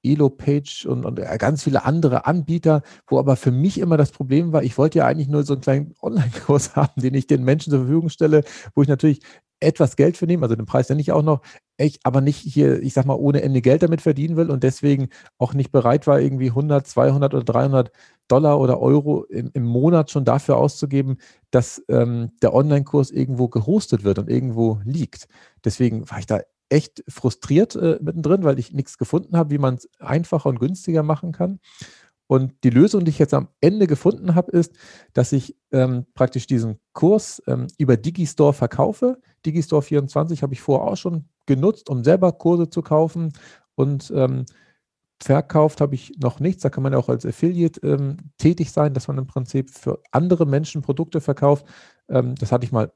Elo-Page 0.03 0.87
und, 0.87 1.05
und 1.05 1.21
ganz 1.39 1.65
viele 1.65 1.85
andere 1.85 2.27
Anbieter, 2.27 2.83
wo 3.07 3.19
aber 3.19 3.37
für 3.37 3.51
mich 3.51 3.79
immer 3.79 3.97
das 3.97 4.13
Problem 4.13 4.53
war, 4.53 4.63
ich 4.63 4.79
wollte 4.79 4.99
ja 4.99 5.07
eigentlich 5.07 5.29
nur 5.29 5.43
so 5.43 5.55
einen 5.55 5.63
kleinen 5.63 5.95
Online-Kurs 6.03 6.77
haben, 6.77 7.01
den 7.01 7.15
ich 7.15 7.27
den 7.27 7.45
Menschen 7.45 7.71
zur 7.71 7.81
Verfügung 7.81 8.09
stelle, 8.09 8.45
wo 8.75 8.83
ich 8.83 8.89
natürlich 8.89 9.21
etwas 9.61 9.97
Geld 9.97 10.17
für 10.17 10.27
nehme, 10.27 10.45
also 10.45 10.55
den 10.55 10.67
Preis 10.67 10.89
nenne 10.89 11.01
ich 11.01 11.11
auch 11.11 11.23
noch, 11.23 11.41
ich 11.79 11.99
aber 12.05 12.21
nicht 12.21 12.39
hier, 12.39 12.81
ich 12.81 12.93
sag 12.95 13.07
mal, 13.07 13.15
ohne 13.15 13.43
Ende 13.43 13.61
Geld 13.61 13.83
damit 13.83 14.01
verdienen 14.01 14.37
will 14.37 14.51
und 14.51 14.63
deswegen 14.63 15.09
auch 15.37 15.53
nicht 15.53 15.73
bereit 15.73 16.07
war, 16.07 16.21
irgendwie 16.21 16.51
100, 16.51 16.87
200 16.87 17.35
oder 17.35 17.45
300 17.45 17.91
Dollar 18.29 18.61
oder 18.61 18.81
Euro 18.81 19.25
im, 19.25 19.51
im 19.55 19.65
Monat 19.65 20.11
schon 20.11 20.25
dafür 20.25 20.59
auszugeben, 20.59 21.19
dass 21.51 21.83
ähm, 21.89 22.31
der 22.43 22.55
Online-Kurs 22.55 23.11
irgendwo 23.11 23.49
gehostet 23.49 24.05
wird 24.05 24.19
und 24.19 24.31
irgendwo 24.31 24.81
liegt. 24.85 25.27
Deswegen 25.65 26.09
war 26.09 26.19
ich 26.19 26.27
da 26.27 26.41
echt 26.69 27.03
frustriert 27.09 27.77
äh, 27.77 27.99
mittendrin, 28.01 28.45
weil 28.45 28.59
ich 28.59 28.73
nichts 28.73 28.99
gefunden 28.99 29.37
habe, 29.37 29.51
wie 29.51 29.59
man 29.59 29.75
es 29.75 29.89
einfacher 29.99 30.49
und 30.49 30.61
günstiger 30.61 31.03
machen 31.03 31.33
kann. 31.33 31.61
Und 32.29 32.63
die 32.63 32.71
Lösung, 32.71 33.05
die 33.05 33.11
ich 33.11 33.19
jetzt 33.19 33.33
am 33.33 33.49
Ende 33.63 33.87
gefunden 33.87 34.35
habe, 34.35 34.53
ist, 34.53 34.77
dass 35.15 35.33
ich 35.33 35.57
ähm, 35.73 36.05
praktisch 36.13 36.47
diesen 36.47 36.79
Kurs 36.93 37.43
ähm, 37.47 37.69
über 37.79 37.97
Digistore 37.97 38.53
verkaufe. 38.53 39.19
Digistore 39.47 39.81
24 39.81 40.43
habe 40.43 40.53
ich 40.53 40.61
vorher 40.61 40.87
auch 40.87 40.97
schon 40.97 41.25
genutzt, 41.47 41.89
um 41.89 42.05
selber 42.05 42.33
Kurse 42.33 42.69
zu 42.69 42.83
kaufen. 42.83 43.33
Und 43.75 44.13
ähm, 44.15 44.45
verkauft 45.23 45.81
habe 45.81 45.95
ich 45.95 46.13
noch 46.19 46.39
nichts. 46.39 46.63
Da 46.63 46.69
kann 46.69 46.83
man 46.83 46.93
ja 46.93 46.99
auch 46.99 47.09
als 47.09 47.25
Affiliate 47.25 47.81
ähm, 47.81 48.19
tätig 48.37 48.73
sein, 48.73 48.93
dass 48.93 49.09
man 49.09 49.17
im 49.17 49.27
Prinzip 49.27 49.71
für 49.71 50.03
andere 50.13 50.45
Menschen 50.45 50.83
Produkte 50.83 51.23
verkauft. 51.23 51.65
Ähm, 52.11 52.35
das 52.35 52.53
hatte 52.53 52.67
ich 52.67 52.73
mal 52.73 52.93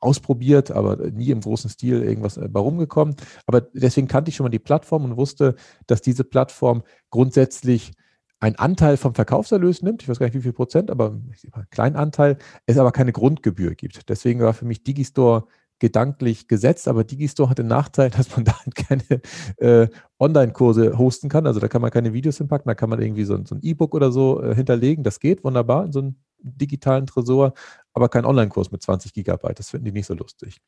ausprobiert, 0.00 0.70
aber 0.70 0.96
nie 1.10 1.30
im 1.30 1.40
großen 1.40 1.70
Stil 1.70 2.02
irgendwas 2.02 2.36
äh, 2.36 2.48
bei 2.48 2.60
rumgekommen. 2.60 3.16
Aber 3.46 3.60
deswegen 3.60 4.08
kannte 4.08 4.28
ich 4.28 4.36
schon 4.36 4.44
mal 4.44 4.50
die 4.50 4.58
Plattform 4.58 5.04
und 5.04 5.16
wusste, 5.16 5.54
dass 5.86 6.02
diese 6.02 6.24
Plattform 6.24 6.82
grundsätzlich 7.10 7.92
einen 8.40 8.56
Anteil 8.56 8.96
vom 8.96 9.14
Verkaufserlös 9.14 9.82
nimmt, 9.82 10.02
ich 10.02 10.08
weiß 10.08 10.18
gar 10.18 10.26
nicht 10.26 10.34
wie 10.34 10.42
viel 10.42 10.52
Prozent, 10.52 10.90
aber 10.90 11.06
einen 11.06 11.32
kleinen 11.70 11.96
Anteil, 11.96 12.36
es 12.66 12.76
aber 12.76 12.92
keine 12.92 13.12
Grundgebühr 13.12 13.74
gibt. 13.74 14.08
Deswegen 14.08 14.40
war 14.40 14.52
für 14.52 14.66
mich 14.66 14.84
Digistore 14.84 15.46
gedanklich 15.78 16.48
gesetzt, 16.48 16.88
aber 16.88 17.04
Digistore 17.04 17.50
hat 17.50 17.58
den 17.58 17.66
Nachteil, 17.66 18.10
dass 18.16 18.34
man 18.36 18.44
da 18.44 18.58
halt 18.58 18.74
keine 18.74 19.20
äh, 19.58 19.88
Online-Kurse 20.18 20.98
hosten 20.98 21.28
kann. 21.28 21.46
Also 21.46 21.60
da 21.60 21.68
kann 21.68 21.82
man 21.82 21.90
keine 21.90 22.12
Videos 22.12 22.38
hinpacken, 22.38 22.68
da 22.68 22.74
kann 22.74 22.90
man 22.90 23.00
irgendwie 23.00 23.24
so, 23.24 23.42
so 23.44 23.54
ein 23.54 23.62
E-Book 23.62 23.94
oder 23.94 24.10
so 24.10 24.42
äh, 24.42 24.54
hinterlegen. 24.54 25.04
Das 25.04 25.20
geht 25.20 25.44
wunderbar 25.44 25.84
in 25.86 25.92
so 25.92 26.00
ein 26.00 26.16
digitalen 26.38 27.06
Tresor, 27.06 27.54
aber 27.96 28.10
keinen 28.10 28.26
Online-Kurs 28.26 28.70
mit 28.70 28.82
20 28.82 29.14
Gigabyte. 29.14 29.58
Das 29.58 29.70
finden 29.70 29.86
die 29.86 29.92
nicht 29.92 30.06
so 30.06 30.12
lustig. 30.12 30.60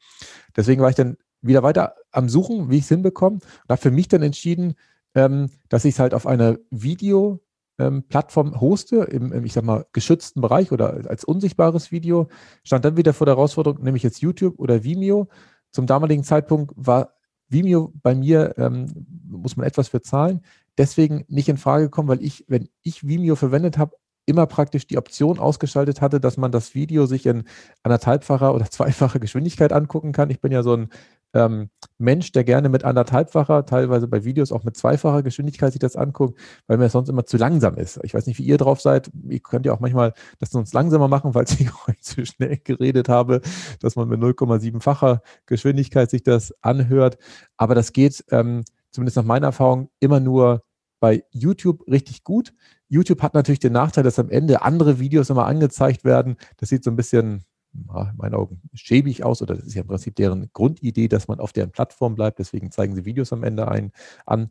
Deswegen 0.56 0.80
war 0.80 0.88
ich 0.88 0.97
dann 0.97 1.18
wieder 1.42 1.62
weiter 1.62 1.94
am 2.11 2.30
Suchen, 2.30 2.70
wie 2.70 2.78
ich 2.78 2.85
es 2.85 2.88
hinbekomme. 2.88 3.37
Und 3.37 3.68
habe 3.68 3.80
für 3.80 3.90
mich 3.90 4.08
dann 4.08 4.23
entschieden, 4.23 4.75
ähm, 5.14 5.50
dass 5.68 5.85
ich 5.85 5.94
es 5.94 5.99
halt 6.00 6.14
auf 6.14 6.26
einer 6.26 6.56
Video- 6.70 7.40
ähm, 7.80 8.02
Plattform 8.08 8.61
hoste, 8.61 9.04
im, 9.04 9.30
im, 9.32 9.44
ich 9.44 9.52
sag 9.52 9.62
mal, 9.62 9.87
geschützten 9.92 10.40
Bereich 10.40 10.73
oder 10.73 11.08
als 11.08 11.23
unsichtbares 11.23 11.92
Video, 11.92 12.26
stand 12.64 12.85
dann 12.85 12.97
wieder 12.97 13.12
vor 13.12 13.25
der 13.25 13.37
Herausforderung, 13.37 13.85
nämlich 13.85 14.02
jetzt 14.02 14.20
YouTube 14.20 14.58
oder 14.58 14.82
Vimeo. 14.82 15.28
Zum 15.70 15.87
damaligen 15.87 16.25
Zeitpunkt 16.25 16.73
war 16.75 17.14
Vimeo 17.49 17.92
bei 18.02 18.16
mir, 18.16 18.54
ähm, 18.58 19.06
muss 19.28 19.56
man 19.56 19.64
etwas 19.64 19.87
für 19.88 20.02
zahlen, 20.02 20.40
deswegen 20.76 21.25
nicht 21.28 21.49
in 21.49 21.56
Frage 21.56 21.85
gekommen, 21.85 22.08
weil 22.08 22.20
ich, 22.20 22.47
wenn 22.49 22.68
ich 22.82 23.06
Vimeo 23.06 23.37
verwendet 23.37 23.78
habe, 23.78 23.94
immer 24.28 24.47
praktisch 24.47 24.87
die 24.87 24.99
Option 24.99 25.38
ausgeschaltet 25.38 26.00
hatte, 26.00 26.20
dass 26.20 26.37
man 26.37 26.52
das 26.52 26.75
Video 26.75 27.06
sich 27.06 27.26
in 27.26 27.44
anderthalbfacher 27.82 28.54
oder 28.54 28.66
zweifacher 28.70 29.18
Geschwindigkeit 29.18 29.73
angucken 29.73 30.12
kann. 30.12 30.30
Ich 30.30 30.40
bin 30.40 30.52
ja 30.52 30.62
so 30.62 30.76
ein 30.76 30.90
ähm, 31.35 31.70
Mensch, 31.99 32.32
der 32.32 32.44
gerne 32.44 32.68
mit 32.68 32.85
anderthalbfacher, 32.85 33.66
teilweise 33.66 34.08
bei 34.08 34.25
Videos 34.25 34.52
auch 34.52 34.64
mit 34.64 34.76
zweifacher 34.76 35.23
Geschwindigkeit 35.23 35.73
sich 35.73 35.80
das 35.80 35.97
anguckt, 35.97 36.38
weil 36.66 36.78
mir 36.78 36.88
sonst 36.88 37.08
immer 37.08 37.25
zu 37.25 37.37
langsam 37.37 37.76
ist. 37.76 38.00
Ich 38.02 38.14
weiß 38.14 38.26
nicht, 38.26 38.38
wie 38.38 38.44
ihr 38.44 38.58
drauf 38.58 38.80
seid. 38.80 39.11
Ihr 39.28 39.40
könnt 39.40 39.66
ja 39.66 39.73
auch 39.73 39.80
manchmal 39.80 40.14
das 40.38 40.50
sonst 40.50 40.73
langsamer 40.75 41.08
machen, 41.08 41.35
weil 41.35 41.44
ich 41.44 41.70
euch 41.88 42.02
zu 42.02 42.25
schnell 42.25 42.58
geredet 42.58 43.08
habe, 43.08 43.40
dass 43.80 43.97
man 43.97 44.08
mit 44.08 44.20
0,7-facher 44.20 45.20
Geschwindigkeit 45.47 46.11
sich 46.11 46.23
das 46.23 46.54
anhört. 46.62 47.18
Aber 47.56 47.75
das 47.75 47.92
geht, 47.92 48.25
ähm, 48.30 48.64
zumindest 48.90 49.16
nach 49.16 49.25
meiner 49.25 49.49
Erfahrung, 49.49 49.90
immer 50.00 50.20
nur 50.20 50.62
bei 51.00 51.24
YouTube 51.30 51.86
richtig 51.88 52.24
gut. 52.24 52.54
YouTube 52.88 53.22
hat 53.22 53.34
natürlich 53.34 53.60
den 53.60 53.72
Nachteil, 53.72 54.04
dass 54.04 54.18
am 54.18 54.30
Ende 54.30 54.62
andere 54.62 54.98
Videos 54.98 55.30
immer 55.30 55.46
angezeigt 55.46 56.04
werden. 56.04 56.36
Das 56.56 56.68
sieht 56.68 56.84
so 56.84 56.90
ein 56.90 56.96
bisschen 56.96 57.44
in 57.74 57.86
meinen 58.16 58.34
Augen 58.34 58.62
schäbig 58.74 59.24
aus 59.24 59.42
oder 59.42 59.54
das 59.54 59.66
ist 59.66 59.74
ja 59.74 59.82
im 59.82 59.88
Prinzip 59.88 60.16
deren 60.16 60.50
Grundidee, 60.52 61.08
dass 61.08 61.28
man 61.28 61.38
auf 61.38 61.52
deren 61.52 61.70
Plattform 61.70 62.14
bleibt. 62.14 62.38
Deswegen 62.38 62.70
zeigen 62.70 62.94
sie 62.94 63.04
Videos 63.04 63.32
am 63.32 63.44
Ende 63.44 63.68
ein, 63.68 63.92
an. 64.26 64.50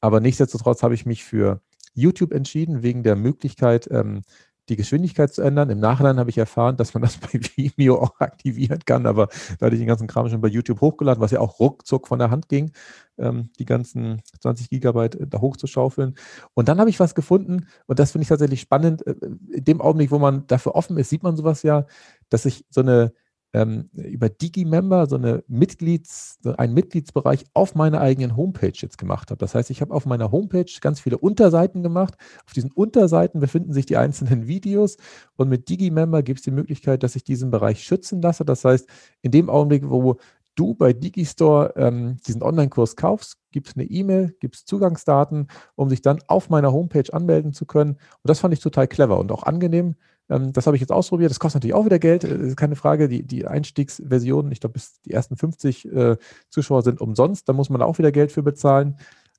Aber 0.00 0.20
nichtsdestotrotz 0.20 0.82
habe 0.82 0.94
ich 0.94 1.06
mich 1.06 1.24
für 1.24 1.60
YouTube 1.92 2.32
entschieden, 2.32 2.82
wegen 2.82 3.02
der 3.02 3.16
Möglichkeit, 3.16 3.88
ähm, 3.90 4.22
die 4.68 4.76
Geschwindigkeit 4.76 5.32
zu 5.32 5.42
ändern. 5.42 5.70
Im 5.70 5.80
Nachhinein 5.80 6.18
habe 6.18 6.30
ich 6.30 6.38
erfahren, 6.38 6.76
dass 6.76 6.94
man 6.94 7.02
das 7.02 7.16
bei 7.18 7.32
Vimeo 7.32 8.00
auch 8.00 8.20
aktivieren 8.20 8.80
kann, 8.84 9.06
aber 9.06 9.28
da 9.58 9.66
hatte 9.66 9.76
ich 9.76 9.80
den 9.80 9.88
ganzen 9.88 10.06
Kram 10.06 10.28
schon 10.28 10.40
bei 10.40 10.48
YouTube 10.48 10.80
hochgeladen, 10.80 11.20
was 11.20 11.30
ja 11.30 11.40
auch 11.40 11.60
ruckzuck 11.60 12.08
von 12.08 12.18
der 12.18 12.30
Hand 12.30 12.48
ging, 12.48 12.72
ähm, 13.18 13.50
die 13.58 13.64
ganzen 13.64 14.22
20 14.40 14.70
Gigabyte 14.70 15.16
äh, 15.16 15.26
da 15.26 15.40
hochzuschaufeln. 15.40 16.14
Und 16.54 16.68
dann 16.68 16.80
habe 16.80 16.90
ich 16.90 17.00
was 17.00 17.14
gefunden 17.14 17.66
und 17.86 17.98
das 17.98 18.12
finde 18.12 18.22
ich 18.22 18.28
tatsächlich 18.28 18.60
spannend. 18.60 19.06
Äh, 19.06 19.14
in 19.52 19.64
dem 19.64 19.80
Augenblick, 19.80 20.10
wo 20.10 20.18
man 20.18 20.46
dafür 20.46 20.74
offen 20.74 20.96
ist, 20.98 21.10
sieht 21.10 21.22
man 21.22 21.36
sowas 21.36 21.62
ja, 21.62 21.86
dass 22.28 22.46
ich 22.46 22.64
so 22.70 22.80
eine 22.80 23.12
ähm, 23.54 23.88
über 23.94 24.28
Digi-Member 24.28 25.06
so 25.06 25.16
eine 25.16 25.44
Mitglieds, 25.46 26.38
einen 26.58 26.74
Mitgliedsbereich 26.74 27.44
auf 27.54 27.74
meiner 27.74 28.00
eigenen 28.00 28.36
Homepage 28.36 28.72
jetzt 28.74 28.98
gemacht 28.98 29.30
habe. 29.30 29.38
Das 29.38 29.54
heißt, 29.54 29.70
ich 29.70 29.80
habe 29.80 29.94
auf 29.94 30.06
meiner 30.06 30.32
Homepage 30.32 30.70
ganz 30.80 31.00
viele 31.00 31.16
Unterseiten 31.16 31.82
gemacht. 31.82 32.14
Auf 32.44 32.52
diesen 32.52 32.72
Unterseiten 32.72 33.40
befinden 33.40 33.72
sich 33.72 33.86
die 33.86 33.96
einzelnen 33.96 34.46
Videos 34.48 34.96
und 35.36 35.48
mit 35.48 35.68
Digi-Member 35.68 36.22
gibt 36.22 36.40
es 36.40 36.44
die 36.44 36.50
Möglichkeit, 36.50 37.02
dass 37.04 37.16
ich 37.16 37.24
diesen 37.24 37.50
Bereich 37.50 37.82
schützen 37.82 38.20
lasse. 38.20 38.44
Das 38.44 38.64
heißt, 38.64 38.88
in 39.22 39.30
dem 39.30 39.48
Augenblick, 39.48 39.88
wo 39.88 40.16
du 40.56 40.74
bei 40.74 40.92
Digistore 40.92 41.74
ähm, 41.76 42.18
diesen 42.26 42.42
Online-Kurs 42.42 42.96
kaufst, 42.96 43.38
gibt 43.52 43.68
es 43.68 43.76
eine 43.76 43.84
E-Mail, 43.84 44.34
gibt 44.40 44.56
es 44.56 44.64
Zugangsdaten, 44.64 45.48
um 45.76 45.88
sich 45.88 46.02
dann 46.02 46.18
auf 46.26 46.50
meiner 46.50 46.72
Homepage 46.72 47.12
anmelden 47.12 47.52
zu 47.52 47.66
können. 47.66 47.92
Und 47.92 48.28
das 48.28 48.40
fand 48.40 48.52
ich 48.54 48.60
total 48.60 48.88
clever 48.88 49.18
und 49.18 49.30
auch 49.32 49.44
angenehm, 49.44 49.94
das 50.28 50.66
habe 50.66 50.76
ich 50.76 50.80
jetzt 50.80 50.92
ausprobiert. 50.92 51.30
Das 51.30 51.38
kostet 51.38 51.62
natürlich 51.62 51.74
auch 51.74 51.84
wieder 51.84 51.98
Geld, 51.98 52.24
äh, 52.24 52.54
keine 52.54 52.76
Frage. 52.76 53.08
Die, 53.08 53.26
die 53.26 53.46
Einstiegsversion, 53.46 54.50
ich 54.52 54.60
glaube, 54.60 54.74
bis 54.74 55.00
die 55.02 55.12
ersten 55.12 55.36
50 55.36 55.92
äh, 55.92 56.16
Zuschauer 56.48 56.82
sind 56.82 57.00
umsonst. 57.00 57.48
Da 57.48 57.52
muss 57.52 57.70
man 57.70 57.82
auch 57.82 57.98
wieder 57.98 58.12
Geld 58.12 58.32
für 58.32 58.42
bezahlen. 58.42 58.96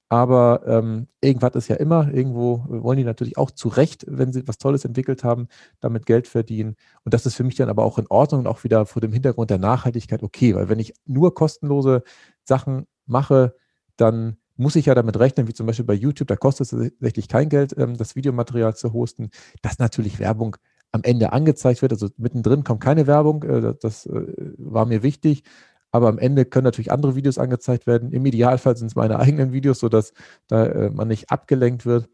Aber 0.08 0.62
ähm, 0.68 1.08
irgendwas 1.20 1.56
ist 1.56 1.68
ja 1.68 1.77
immer. 1.77 2.13
Irgendwo 2.13 2.63
wollen 2.68 2.98
die 2.98 3.04
natürlich 3.04 3.38
auch 3.38 3.50
zu 3.50 3.70
Recht, 3.70 4.06
wenn 4.08 4.32
sie 4.32 4.48
was 4.48 4.60
Tolles 4.60 4.86
entwickelt 4.86 5.24
haben, 5.24 5.48
damit 5.80 6.06
Geld 6.06 6.27
verdienen. 6.27 6.75
Und 7.04 7.13
das 7.13 7.25
ist 7.25 7.36
für 7.36 7.44
mich 7.44 7.56
dann 7.56 7.70
aber 7.70 7.84
auch 7.84 7.98
in 7.98 8.06
Ordnung 8.08 8.42
und 8.42 8.48
auch 8.48 8.63
wieder 8.63 8.86
vor 8.86 9.01
dem 9.01 9.13
Hintergrund 9.13 9.50
der 9.50 9.58
Nachhaltigkeit 9.58 10.22
okay. 10.22 10.54
Weil 10.54 10.70
wenn 10.70 10.80
ich 10.80 10.94
nur 11.06 11.34
kostenlose 11.34 12.04
Sachen 12.44 12.86
mache, 13.08 13.56
dann 13.98 14.38
muss 14.58 14.75
ich 14.75 14.86
ja 14.86 14.96
damit 14.96 15.20
rechnen, 15.20 15.48
wie 15.48 15.54
zum 15.54 15.65
Beispiel 15.65 15.86
bei 15.86 15.94
YouTube, 15.94 16.27
da 16.27 16.36
kostet 16.36 16.72
es 16.72 16.92
tatsächlich 16.92 17.27
kein 17.27 17.50
Geld, 17.50 17.75
ähm, 17.77 17.98
das 17.98 18.15
Videomaterial 18.15 18.75
zu 18.75 18.94
hosten, 18.94 19.30
dass 19.62 19.80
natürlich 19.80 20.20
Werbung 20.20 20.56
am 20.96 21.04
Ende 21.04 21.34
angezeigt 21.34 21.82
wird. 21.82 21.92
Also 21.92 22.10
mittendrin 22.18 22.64
kommt 22.64 22.82
keine 22.82 23.06
Werbung, 23.06 23.44
äh, 23.44 23.75
das 23.80 24.06
äh, 24.06 24.25
war 24.58 24.86
mir 24.86 25.04
wichtig. 25.04 25.44
Aber 25.92 26.08
am 26.08 26.18
Ende 26.18 26.46
können 26.46 26.64
natürlich 26.64 26.92
andere 26.92 27.16
Videos 27.16 27.38
angezeigt 27.38 27.86
werden. 27.86 28.12
Im 28.12 28.25
Idealfall 28.25 28.75
sind 28.78 28.88
es 28.88 28.96
meine 28.96 29.20
eigenen 29.20 29.52
Videos, 29.52 29.80
sodass 29.80 30.14
da 30.48 30.66
äh, 30.66 30.90
man 30.90 31.10
nicht 31.10 31.30
abgelenkt 31.30 31.86
wird. 31.86 32.10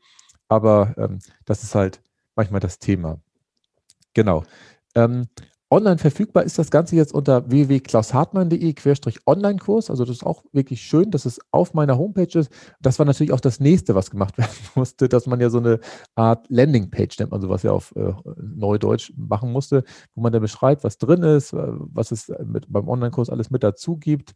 Aber 0.48 0.96
ähm, 0.98 1.20
das 1.46 1.64
ist 1.64 1.76
halt 1.76 2.02
manchmal 2.36 2.60
das 2.60 2.80
Thema. 2.80 3.20
Genau. 4.14 4.44
Ähm, 4.96 5.28
Online 5.74 5.98
verfügbar 5.98 6.44
ist 6.44 6.60
das 6.60 6.70
Ganze 6.70 6.98
jetzt 6.98 7.14
unter 7.14 7.50
www.klaushartmann.de-online-Kurs. 7.50 9.90
Also 9.90 10.04
das 10.04 10.18
ist 10.18 10.26
auch 10.26 10.44
wirklich 10.52 10.82
schön, 10.82 11.12
dass 11.12 11.26
es 11.26 11.40
auf 11.52 11.74
meiner 11.74 11.98
Homepage 11.98 12.38
ist. 12.38 12.52
Das 12.82 13.00
war 13.00 13.06
natürlich 13.06 13.32
auch 13.32 13.40
das 13.40 13.62
nächste, 13.62 13.96
was 13.96 14.12
gemacht 14.12 14.38
werden 14.38 14.52
musste, 14.76 15.08
dass 15.08 15.28
man 15.28 15.40
ja 15.40 15.50
so 15.50 15.60
eine 15.60 15.80
Art 16.16 16.46
Landingpage, 16.50 17.20
nennt 17.20 17.32
man 17.32 17.40
sowas 17.40 17.64
ja 17.64 17.72
auf 17.72 17.96
äh, 17.96 18.12
Neudeutsch, 18.36 19.14
machen 19.16 19.54
musste, 19.54 19.86
wo 20.14 20.22
man 20.22 20.34
dann 20.34 20.42
beschreibt, 20.42 20.84
was 20.84 20.98
drin 20.98 21.24
ist, 21.24 21.54
äh, 21.54 21.58
was 21.58 22.12
es 22.12 22.30
mit, 22.46 22.66
beim 22.68 22.90
Online-Kurs 22.90 23.30
alles 23.30 23.50
mit 23.50 23.64
dazu 23.64 23.96
gibt 23.96 24.34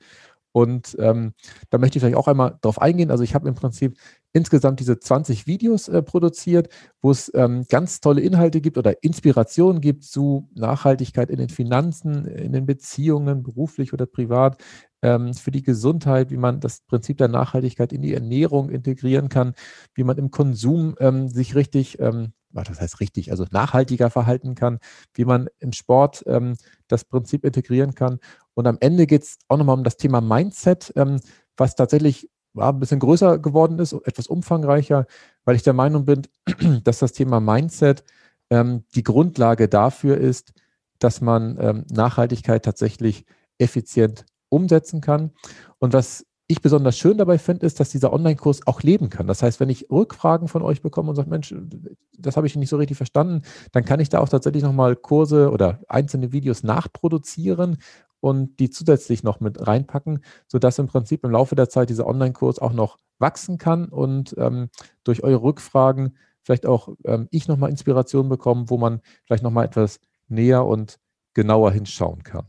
und 0.55 0.95
ähm, 0.99 1.33
da 1.69 1.77
möchte 1.77 1.97
ich 1.97 2.01
vielleicht 2.01 2.15
auch 2.15 2.29
einmal 2.29 2.57
drauf 2.61 2.81
eingehen. 2.81 3.11
Also 3.11 3.25
ich 3.25 3.35
habe 3.35 3.49
im 3.49 3.55
Prinzip 3.55 3.97
insgesamt 4.35 4.81
diese 4.81 4.99
20 4.99 5.47
Videos 5.47 5.87
äh, 5.87 6.03
produziert, 6.03 6.67
wo 7.01 7.09
es 7.09 7.31
ähm, 7.33 7.63
ganz 7.69 8.01
tolle 8.01 8.19
Inhalte 8.19 8.59
gibt 8.59 8.77
oder 8.77 9.01
Inspirationen 9.01 9.79
gibt 9.79 10.03
zu 10.03 10.49
Nachhaltigkeit 10.53 11.29
in 11.29 11.37
den 11.37 11.47
Finanzen, 11.47 12.25
in 12.25 12.51
den 12.51 12.65
Beziehungen, 12.65 13.43
beruflich 13.43 13.93
oder 13.93 14.05
privat, 14.05 14.61
ähm, 15.01 15.33
für 15.33 15.51
die 15.51 15.63
Gesundheit, 15.63 16.31
wie 16.31 16.37
man 16.37 16.59
das 16.59 16.81
Prinzip 16.81 17.17
der 17.17 17.29
Nachhaltigkeit 17.29 17.93
in 17.93 18.01
die 18.01 18.13
Ernährung 18.13 18.69
integrieren 18.69 19.29
kann, 19.29 19.53
wie 19.93 20.03
man 20.03 20.17
im 20.17 20.31
Konsum 20.31 20.95
ähm, 20.99 21.29
sich 21.29 21.55
richtig 21.55 21.99
ähm, 21.99 22.33
das 22.51 22.79
heißt 22.79 23.01
richtig, 23.01 23.31
also 23.31 23.45
nachhaltiger 23.51 24.09
verhalten 24.09 24.55
kann, 24.55 24.79
wie 25.13 25.25
man 25.25 25.49
im 25.59 25.73
Sport 25.73 26.23
ähm, 26.25 26.55
das 26.87 27.03
Prinzip 27.03 27.43
integrieren 27.43 27.95
kann. 27.95 28.19
Und 28.53 28.65
am 28.65 28.77
Ende 28.79 29.07
geht 29.07 29.23
es 29.23 29.37
auch 29.49 29.57
nochmal 29.57 29.77
um 29.77 29.83
das 29.83 29.97
Thema 29.97 30.21
Mindset, 30.21 30.93
ähm, 30.95 31.19
was 31.57 31.75
tatsächlich 31.75 32.29
ja, 32.55 32.69
ein 32.69 32.79
bisschen 32.79 32.99
größer 32.99 33.39
geworden 33.39 33.79
ist, 33.79 33.93
etwas 33.93 34.27
umfangreicher, 34.27 35.05
weil 35.43 35.55
ich 35.55 35.63
der 35.63 35.73
Meinung 35.73 36.05
bin, 36.05 36.23
dass 36.83 36.99
das 36.99 37.13
Thema 37.13 37.39
Mindset 37.39 38.03
ähm, 38.49 38.83
die 38.95 39.03
Grundlage 39.03 39.67
dafür 39.67 40.17
ist, 40.17 40.53
dass 40.99 41.21
man 41.21 41.57
ähm, 41.59 41.85
Nachhaltigkeit 41.91 42.63
tatsächlich 42.63 43.25
effizient 43.57 44.25
umsetzen 44.49 45.01
kann. 45.01 45.31
Und 45.79 45.93
was 45.93 46.25
ich 46.47 46.61
besonders 46.61 46.97
schön 46.97 47.17
dabei 47.17 47.39
finde, 47.39 47.65
ist, 47.65 47.79
dass 47.79 47.89
dieser 47.89 48.13
Online-Kurs 48.13 48.67
auch 48.67 48.83
leben 48.83 49.09
kann. 49.09 49.25
Das 49.25 49.41
heißt, 49.41 49.59
wenn 49.59 49.69
ich 49.69 49.89
Rückfragen 49.89 50.47
von 50.47 50.61
euch 50.61 50.81
bekomme 50.83 51.09
und 51.09 51.15
sage, 51.15 51.29
Mensch, 51.29 51.55
das 52.17 52.37
habe 52.37 52.45
ich 52.45 52.55
nicht 52.55 52.69
so 52.69 52.77
richtig 52.77 52.97
verstanden, 52.97 53.41
dann 53.71 53.83
kann 53.83 53.99
ich 53.99 54.09
da 54.09 54.19
auch 54.19 54.29
tatsächlich 54.29 54.61
nochmal 54.61 54.95
Kurse 54.95 55.49
oder 55.49 55.79
einzelne 55.87 56.31
Videos 56.31 56.61
nachproduzieren 56.61 57.77
und 58.25 58.59
die 58.59 58.71
zusätzlich 58.71 59.21
noch 59.21 59.39
mit 59.39 59.67
reinpacken, 59.67 60.23
sodass 60.47 60.79
im 60.79 60.87
Prinzip 60.87 61.23
im 61.23 61.29
Laufe 61.29 61.55
der 61.55 61.69
Zeit 61.69 61.91
dieser 61.91 62.07
Online-Kurs 62.07 62.57
auch 62.57 62.73
noch 62.73 62.97
wachsen 63.19 63.59
kann 63.59 63.85
und 63.85 64.33
ähm, 64.39 64.69
durch 65.03 65.23
eure 65.23 65.43
Rückfragen 65.43 66.17
vielleicht 66.41 66.65
auch 66.65 66.89
ähm, 67.05 67.27
ich 67.29 67.47
nochmal 67.47 67.69
Inspiration 67.69 68.27
bekomme, 68.27 68.65
wo 68.67 68.77
man 68.79 69.01
vielleicht 69.25 69.43
nochmal 69.43 69.65
etwas 69.65 69.99
näher 70.27 70.65
und 70.65 70.97
genauer 71.35 71.71
hinschauen 71.71 72.23
kann. 72.23 72.47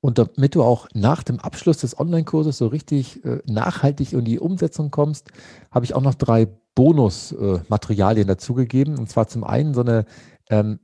Und 0.00 0.16
damit 0.16 0.54
du 0.54 0.62
auch 0.62 0.88
nach 0.94 1.22
dem 1.22 1.40
Abschluss 1.40 1.76
des 1.76 1.98
Online-Kurses 1.98 2.56
so 2.56 2.68
richtig 2.68 3.22
äh, 3.26 3.42
nachhaltig 3.44 4.14
in 4.14 4.24
die 4.24 4.38
Umsetzung 4.38 4.90
kommst, 4.90 5.30
habe 5.70 5.84
ich 5.84 5.94
auch 5.94 6.00
noch 6.00 6.14
drei 6.14 6.46
Bonusmaterialien 6.74 8.28
äh, 8.28 8.32
dazugegeben. 8.32 8.96
Und 8.96 9.10
zwar 9.10 9.28
zum 9.28 9.44
einen 9.44 9.74
so 9.74 9.82
eine 9.82 10.06
ähm, 10.48 10.78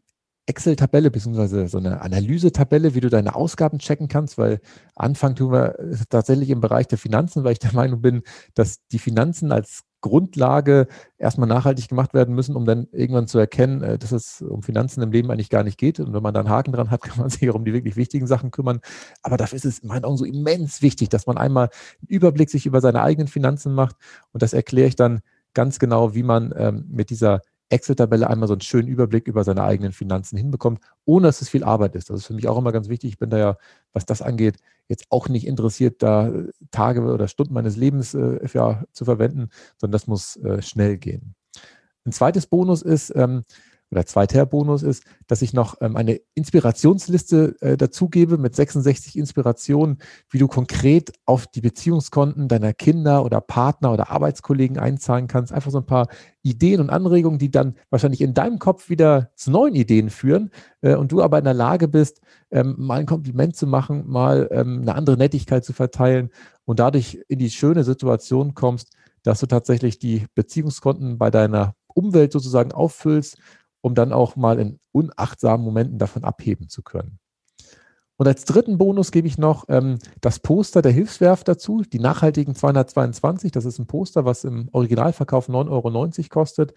Excel-Tabelle 0.46 1.10
beziehungsweise 1.10 1.68
so 1.68 1.78
eine 1.78 2.02
Analyse-Tabelle, 2.02 2.94
wie 2.94 3.00
du 3.00 3.08
deine 3.08 3.34
Ausgaben 3.34 3.78
checken 3.78 4.08
kannst, 4.08 4.36
weil 4.36 4.60
Anfang 4.94 5.34
tun 5.34 5.52
wir 5.52 5.76
tatsächlich 6.10 6.50
im 6.50 6.60
Bereich 6.60 6.86
der 6.86 6.98
Finanzen, 6.98 7.44
weil 7.44 7.52
ich 7.52 7.58
der 7.58 7.72
Meinung 7.72 8.02
bin, 8.02 8.22
dass 8.54 8.86
die 8.88 8.98
Finanzen 8.98 9.52
als 9.52 9.84
Grundlage 10.04 10.86
erstmal 11.16 11.48
nachhaltig 11.48 11.88
gemacht 11.88 12.12
werden 12.12 12.34
müssen, 12.34 12.56
um 12.56 12.66
dann 12.66 12.88
irgendwann 12.92 13.26
zu 13.26 13.38
erkennen, 13.38 13.82
äh, 13.82 13.98
dass 13.98 14.12
es 14.12 14.42
um 14.42 14.62
Finanzen 14.62 15.02
im 15.02 15.10
Leben 15.10 15.30
eigentlich 15.30 15.48
gar 15.48 15.62
nicht 15.62 15.78
geht. 15.78 15.98
Und 15.98 16.12
wenn 16.12 16.22
man 16.22 16.34
da 16.34 16.40
einen 16.40 16.50
Haken 16.50 16.72
dran 16.72 16.90
hat, 16.90 17.00
kann 17.04 17.18
man 17.18 17.30
sich 17.30 17.48
auch 17.48 17.54
um 17.54 17.64
die 17.64 17.72
wirklich 17.72 17.96
wichtigen 17.96 18.26
Sachen 18.26 18.50
kümmern. 18.50 18.80
Aber 19.22 19.38
dafür 19.38 19.56
ist 19.56 19.64
es 19.64 19.78
in 19.78 19.88
meinen 19.88 20.04
Augen 20.04 20.18
so 20.18 20.26
immens 20.26 20.82
wichtig, 20.82 21.08
dass 21.08 21.26
man 21.26 21.38
einmal 21.38 21.70
einen 22.02 22.08
Überblick 22.08 22.50
sich 22.50 22.66
über 22.66 22.82
seine 22.82 23.00
eigenen 23.00 23.28
Finanzen 23.28 23.72
macht. 23.72 23.96
Und 24.32 24.42
das 24.42 24.52
erkläre 24.52 24.88
ich 24.88 24.96
dann 24.96 25.22
ganz 25.54 25.78
genau, 25.78 26.14
wie 26.14 26.22
man 26.22 26.52
ähm, 26.54 26.84
mit 26.90 27.08
dieser 27.08 27.40
Excel-Tabelle 27.70 28.28
einmal 28.28 28.46
so 28.46 28.54
einen 28.54 28.60
schönen 28.60 28.88
Überblick 28.88 29.26
über 29.26 29.44
seine 29.44 29.62
eigenen 29.62 29.92
Finanzen 29.92 30.36
hinbekommt, 30.36 30.80
ohne 31.04 31.26
dass 31.28 31.40
es 31.40 31.48
viel 31.48 31.64
Arbeit 31.64 31.94
ist. 31.96 32.10
Das 32.10 32.18
ist 32.18 32.26
für 32.26 32.34
mich 32.34 32.48
auch 32.48 32.58
immer 32.58 32.72
ganz 32.72 32.88
wichtig. 32.88 33.12
Ich 33.12 33.18
bin 33.18 33.30
da 33.30 33.38
ja, 33.38 33.56
was 33.92 34.06
das 34.06 34.22
angeht, 34.22 34.56
jetzt 34.88 35.06
auch 35.10 35.28
nicht 35.28 35.46
interessiert, 35.46 36.02
da 36.02 36.32
Tage 36.70 37.02
oder 37.02 37.28
Stunden 37.28 37.54
meines 37.54 37.76
Lebens 37.76 38.14
äh, 38.14 38.46
ja, 38.52 38.84
zu 38.92 39.04
verwenden, 39.04 39.48
sondern 39.78 39.92
das 39.92 40.06
muss 40.06 40.36
äh, 40.36 40.62
schnell 40.62 40.98
gehen. 40.98 41.34
Ein 42.04 42.12
zweites 42.12 42.46
Bonus 42.46 42.82
ist, 42.82 43.12
ähm, 43.16 43.44
oder 43.90 44.06
zweiter 44.06 44.44
Bonus 44.46 44.82
ist, 44.82 45.04
dass 45.26 45.42
ich 45.42 45.52
noch 45.52 45.76
ähm, 45.80 45.96
eine 45.96 46.20
Inspirationsliste 46.34 47.56
äh, 47.60 47.76
dazugebe 47.76 48.38
mit 48.38 48.56
66 48.56 49.16
Inspirationen, 49.16 49.98
wie 50.30 50.38
du 50.38 50.48
konkret 50.48 51.12
auf 51.26 51.46
die 51.46 51.60
Beziehungskonten 51.60 52.48
deiner 52.48 52.72
Kinder 52.72 53.24
oder 53.24 53.40
Partner 53.40 53.92
oder 53.92 54.10
Arbeitskollegen 54.10 54.78
einzahlen 54.78 55.28
kannst. 55.28 55.52
Einfach 55.52 55.70
so 55.70 55.78
ein 55.78 55.86
paar 55.86 56.08
Ideen 56.42 56.80
und 56.80 56.90
Anregungen, 56.90 57.38
die 57.38 57.50
dann 57.50 57.76
wahrscheinlich 57.90 58.20
in 58.20 58.34
deinem 58.34 58.58
Kopf 58.58 58.88
wieder 58.88 59.30
zu 59.36 59.50
neuen 59.50 59.74
Ideen 59.74 60.10
führen 60.10 60.50
äh, 60.80 60.94
und 60.94 61.12
du 61.12 61.22
aber 61.22 61.38
in 61.38 61.44
der 61.44 61.54
Lage 61.54 61.88
bist, 61.88 62.20
ähm, 62.50 62.74
mal 62.78 63.00
ein 63.00 63.06
Kompliment 63.06 63.56
zu 63.56 63.66
machen, 63.66 64.04
mal 64.06 64.48
ähm, 64.50 64.82
eine 64.82 64.94
andere 64.94 65.16
Nettigkeit 65.16 65.64
zu 65.64 65.72
verteilen 65.72 66.30
und 66.64 66.80
dadurch 66.80 67.20
in 67.28 67.38
die 67.38 67.50
schöne 67.50 67.84
Situation 67.84 68.54
kommst, 68.54 68.90
dass 69.22 69.40
du 69.40 69.46
tatsächlich 69.46 69.98
die 69.98 70.26
Beziehungskonten 70.34 71.16
bei 71.18 71.30
deiner 71.30 71.74
Umwelt 71.94 72.32
sozusagen 72.32 72.72
auffüllst 72.72 73.38
um 73.84 73.94
dann 73.94 74.14
auch 74.14 74.34
mal 74.34 74.58
in 74.58 74.80
unachtsamen 74.92 75.62
Momenten 75.62 75.98
davon 75.98 76.24
abheben 76.24 76.70
zu 76.70 76.82
können. 76.82 77.18
Und 78.16 78.26
als 78.26 78.46
dritten 78.46 78.78
Bonus 78.78 79.10
gebe 79.10 79.28
ich 79.28 79.36
noch 79.36 79.66
ähm, 79.68 79.98
das 80.22 80.38
Poster 80.38 80.80
der 80.80 80.90
Hilfswerft 80.90 81.46
dazu, 81.48 81.82
die 81.82 81.98
nachhaltigen 81.98 82.54
222. 82.54 83.52
Das 83.52 83.66
ist 83.66 83.78
ein 83.78 83.86
Poster, 83.86 84.24
was 84.24 84.44
im 84.44 84.70
Originalverkauf 84.72 85.50
9,90 85.50 85.68
Euro 85.68 86.28
kostet. 86.30 86.72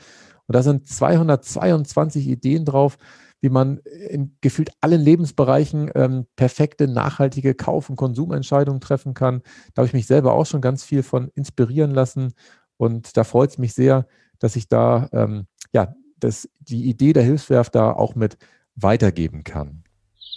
Und 0.47 0.55
da 0.55 0.61
sind 0.63 0.85
222 0.85 2.27
Ideen 2.27 2.65
drauf, 2.65 2.97
wie 3.39 3.49
man 3.49 3.77
in 4.09 4.35
gefühlt 4.41 4.71
allen 4.81 4.99
Lebensbereichen 4.99 5.89
ähm, 5.95 6.25
perfekte, 6.35 6.89
nachhaltige 6.89 7.55
Kauf- 7.55 7.89
und 7.89 7.95
Konsumentscheidungen 7.95 8.81
treffen 8.81 9.13
kann. 9.13 9.43
Da 9.75 9.79
habe 9.81 9.87
ich 9.87 9.93
mich 9.93 10.07
selber 10.07 10.33
auch 10.33 10.45
schon 10.45 10.59
ganz 10.59 10.83
viel 10.83 11.03
von 11.03 11.29
inspirieren 11.35 11.91
lassen. 11.91 12.33
Und 12.75 13.15
da 13.15 13.23
freut 13.23 13.51
es 13.51 13.57
mich 13.57 13.73
sehr, 13.73 14.07
dass 14.39 14.57
ich 14.57 14.67
da 14.67 15.07
ähm, 15.13 15.47
ja, 15.71 15.95
dass 16.19 16.50
die 16.59 16.86
Idee 16.86 17.13
der 17.13 17.24
Hilfswerft 17.24 17.75
da 17.75 17.91
auch 17.91 18.15
mit 18.15 18.38
weitergeben 18.75 19.43
kann. 19.43 19.83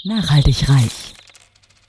Nachhaltig 0.04 0.68
reich. 0.68 1.14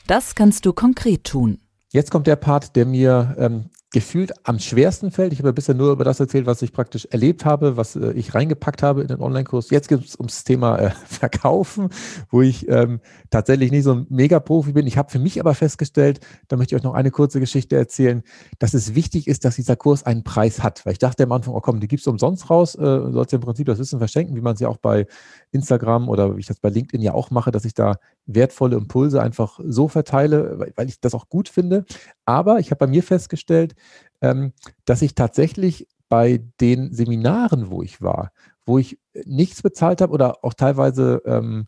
Das 0.08 0.36
kannst 0.36 0.66
du 0.66 0.74
konkret 0.74 1.24
tun. 1.24 1.60
Jetzt 1.92 2.12
kommt 2.12 2.28
der 2.28 2.36
Part, 2.36 2.76
der 2.76 2.86
mir 2.86 3.36
ähm, 3.38 3.70
gefühlt 3.92 4.32
am 4.48 4.58
schwersten 4.58 5.12
fällt. 5.12 5.34
Ich 5.34 5.40
habe 5.40 5.52
bisher 5.52 5.76
nur 5.76 5.92
über 5.92 6.06
das 6.06 6.20
erzählt, 6.20 6.46
was 6.46 6.62
ich 6.62 6.72
praktisch 6.72 7.06
erlebt 7.12 7.44
habe, 7.44 7.76
was 7.76 7.98
äh, 7.98 8.14
ich 8.14 8.34
reingepackt 8.34 8.82
habe 8.84 9.02
in 9.02 9.08
den 9.10 9.22
Online-Kurs. 9.22 9.70
Jetzt 9.70 9.90
geht 9.90 10.04
es 10.04 10.16
ums 10.16 10.46
Thema 10.46 10.78
äh, 10.78 10.92
Verkaufen, 11.06 11.90
wo 12.30 12.42
ich 12.42 12.70
ähm, 12.70 13.02
tatsächlich 13.30 13.70
nicht 13.72 13.84
so 13.84 13.94
ein 13.94 14.08
Mega-Profi 14.10 14.72
bin. 14.72 14.88
Ich 14.88 14.98
habe 14.98 15.12
für 15.12 15.20
mich 15.20 15.42
aber 15.42 15.54
festgestellt, 15.54 16.22
da 16.48 16.56
möchte 16.56 16.74
ich 16.74 16.80
euch 16.80 16.84
noch 16.84 16.94
eine 16.94 17.12
kurze 17.12 17.42
Geschichte 17.42 17.76
erzählen, 17.76 18.24
dass 18.60 18.74
es 18.74 18.96
wichtig 18.96 19.28
ist, 19.28 19.44
dass 19.44 19.58
dieser 19.58 19.76
Kurs 19.76 20.06
einen 20.06 20.24
Preis 20.24 20.64
hat. 20.64 20.86
Weil 20.86 20.94
ich 20.94 21.00
dachte 21.00 21.24
am 21.24 21.32
Anfang, 21.34 21.54
oh 21.54 21.60
komm, 21.60 21.82
die 21.82 21.90
gibst 21.90 22.06
du 22.06 22.12
umsonst 22.12 22.50
raus, 22.50 22.76
äh, 22.76 22.80
sollst 23.12 23.34
ja 23.34 23.40
im 23.40 23.44
Prinzip 23.44 23.68
das 23.68 23.78
Wissen 23.78 24.00
verschenken, 24.00 24.36
wie 24.38 24.42
man 24.42 24.54
es 24.54 24.62
ja 24.62 24.70
auch 24.70 24.78
bei 24.78 25.06
Instagram 25.52 26.08
oder 26.08 26.38
wie 26.38 26.40
ich 26.40 26.48
das 26.48 26.60
bei 26.60 26.70
LinkedIn 26.70 27.02
ja 27.02 27.14
auch 27.14 27.30
mache, 27.30 27.52
dass 27.52 27.66
ich 27.66 27.74
da 27.74 27.98
wertvolle 28.36 28.78
Impulse 28.78 29.22
einfach 29.22 29.60
so 29.64 29.88
verteile, 29.88 30.72
weil 30.76 30.90
ich 30.90 31.00
das 31.00 31.14
auch 31.14 31.30
gut 31.30 31.50
finde. 31.50 31.86
Aber 32.26 32.60
ich 32.60 32.72
habe 32.72 32.80
bei 32.80 32.88
mir 32.88 33.04
festgestellt, 33.04 33.76
ähm, 34.22 34.54
dass 34.86 35.02
ich 35.02 35.16
tatsächlich 35.16 35.88
bei 36.10 36.44
den 36.60 36.94
Seminaren, 36.94 37.70
wo 37.70 37.82
ich 37.82 38.02
war, 38.02 38.32
wo 38.66 38.78
ich 38.78 39.00
nichts 39.26 39.62
bezahlt 39.62 40.02
habe 40.02 40.14
oder 40.14 40.44
auch 40.44 40.54
teilweise 40.54 41.22
ähm, 41.26 41.68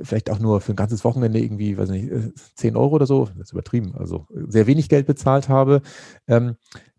vielleicht 0.00 0.30
auch 0.30 0.38
nur 0.38 0.60
für 0.60 0.72
ein 0.72 0.76
ganzes 0.76 1.04
Wochenende 1.04 1.40
irgendwie, 1.40 1.76
weiß 1.76 1.90
nicht, 1.90 2.12
10 2.54 2.76
Euro 2.76 2.96
oder 2.96 3.06
so, 3.06 3.26
das 3.36 3.48
ist 3.48 3.52
übertrieben, 3.52 3.94
also 3.96 4.26
sehr 4.30 4.66
wenig 4.66 4.88
Geld 4.88 5.06
bezahlt 5.06 5.48
habe, 5.48 5.82
ähm, 6.26 6.56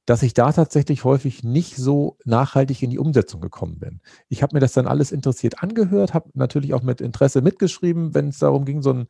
dass 0.09 0.23
ich 0.23 0.33
da 0.33 0.51
tatsächlich 0.51 1.03
häufig 1.03 1.43
nicht 1.43 1.75
so 1.75 2.17
nachhaltig 2.25 2.81
in 2.81 2.89
die 2.89 2.97
Umsetzung 2.97 3.41
gekommen 3.41 3.77
bin. 3.77 4.01
Ich 4.27 4.41
habe 4.41 4.55
mir 4.55 4.59
das 4.59 4.73
dann 4.73 4.87
alles 4.87 5.11
interessiert 5.11 5.61
angehört, 5.61 6.15
habe 6.15 6.31
natürlich 6.33 6.73
auch 6.73 6.81
mit 6.81 6.99
Interesse 6.99 7.43
mitgeschrieben, 7.43 8.15
wenn 8.15 8.29
es 8.29 8.39
darum 8.39 8.65
ging, 8.65 8.81
so 8.81 8.91
ein 8.91 9.07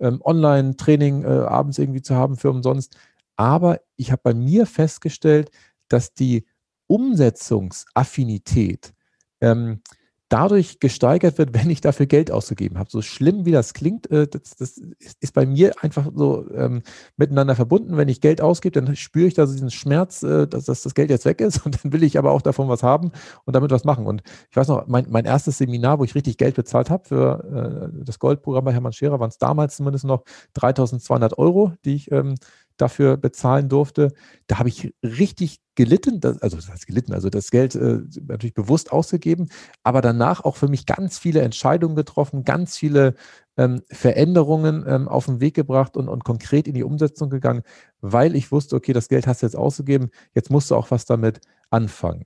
ähm, 0.00 0.20
Online-Training 0.24 1.22
äh, 1.22 1.28
abends 1.28 1.78
irgendwie 1.78 2.02
zu 2.02 2.16
haben 2.16 2.36
für 2.36 2.50
umsonst. 2.50 2.96
Aber 3.36 3.78
ich 3.94 4.10
habe 4.10 4.22
bei 4.24 4.34
mir 4.34 4.66
festgestellt, 4.66 5.52
dass 5.86 6.14
die 6.14 6.44
Umsetzungsaffinität 6.88 8.92
ähm, 9.40 9.82
dadurch 10.30 10.80
gesteigert 10.80 11.36
wird, 11.36 11.52
wenn 11.54 11.68
ich 11.68 11.82
dafür 11.82 12.06
Geld 12.06 12.30
ausgegeben 12.30 12.78
habe. 12.78 12.90
So 12.90 13.02
schlimm 13.02 13.44
wie 13.44 13.50
das 13.50 13.74
klingt, 13.74 14.10
äh, 14.10 14.26
das, 14.26 14.56
das, 14.56 14.80
ist 15.20 15.34
bei 15.34 15.44
mir 15.44 15.74
einfach 15.82 16.06
so 16.14 16.46
ähm, 16.54 16.82
miteinander 17.16 17.54
verbunden. 17.54 17.96
Wenn 17.96 18.08
ich 18.08 18.22
Geld 18.22 18.40
ausgebe, 18.40 18.80
dann 18.80 18.96
spüre 18.96 19.26
ich 19.26 19.34
da 19.34 19.44
diesen 19.44 19.70
Schmerz, 19.70 20.22
äh, 20.22 20.46
dass, 20.46 20.64
dass, 20.64 20.82
das 20.82 20.94
Geld 20.94 21.10
jetzt 21.10 21.26
weg 21.26 21.40
ist 21.40 21.58
und 21.66 21.84
dann 21.84 21.92
will 21.92 22.02
ich 22.02 22.18
aber 22.18 22.30
auch 22.30 22.42
davon 22.42 22.68
was 22.68 22.82
haben 22.82 23.10
und 23.44 23.54
damit 23.54 23.70
was 23.70 23.84
machen. 23.84 24.06
Und 24.06 24.22
ich 24.50 24.56
weiß 24.56 24.68
noch, 24.68 24.86
mein, 24.86 25.06
mein 25.10 25.24
erstes 25.24 25.58
Seminar, 25.58 25.98
wo 25.98 26.04
ich 26.04 26.14
richtig 26.14 26.38
Geld 26.38 26.54
bezahlt 26.54 26.88
habe 26.88 27.06
für 27.06 27.90
äh, 27.92 28.04
das 28.04 28.18
Goldprogramm 28.18 28.64
bei 28.64 28.72
Hermann 28.72 28.92
Scherer, 28.92 29.20
waren 29.20 29.30
es 29.30 29.38
damals 29.38 29.76
zumindest 29.76 30.04
noch 30.04 30.24
3200 30.54 31.36
Euro, 31.38 31.72
die 31.84 31.96
ich 31.96 32.10
ähm, 32.12 32.36
dafür 32.80 33.16
bezahlen 33.16 33.68
durfte. 33.68 34.12
Da 34.46 34.58
habe 34.58 34.68
ich 34.68 34.94
richtig 35.02 35.58
gelitten, 35.74 36.20
also 36.40 36.56
das 36.56 36.68
heißt 36.68 36.86
gelitten, 36.86 37.12
also 37.12 37.30
das 37.30 37.50
Geld 37.50 37.74
äh, 37.74 38.00
natürlich 38.26 38.54
bewusst 38.54 38.92
ausgegeben, 38.92 39.48
aber 39.82 40.00
danach 40.02 40.44
auch 40.44 40.56
für 40.56 40.68
mich 40.68 40.84
ganz 40.86 41.18
viele 41.18 41.40
Entscheidungen 41.40 41.96
getroffen, 41.96 42.44
ganz 42.44 42.76
viele 42.76 43.14
ähm, 43.56 43.82
Veränderungen 43.90 44.84
ähm, 44.86 45.08
auf 45.08 45.26
den 45.26 45.40
Weg 45.40 45.54
gebracht 45.54 45.96
und, 45.96 46.08
und 46.08 46.24
konkret 46.24 46.68
in 46.68 46.74
die 46.74 46.84
Umsetzung 46.84 47.30
gegangen, 47.30 47.62
weil 48.00 48.36
ich 48.36 48.52
wusste, 48.52 48.76
okay, 48.76 48.92
das 48.92 49.08
Geld 49.08 49.26
hast 49.26 49.42
du 49.42 49.46
jetzt 49.46 49.56
ausgegeben, 49.56 50.10
jetzt 50.34 50.50
musst 50.50 50.70
du 50.70 50.76
auch 50.76 50.90
was 50.90 51.06
damit 51.06 51.40
anfangen. 51.70 52.24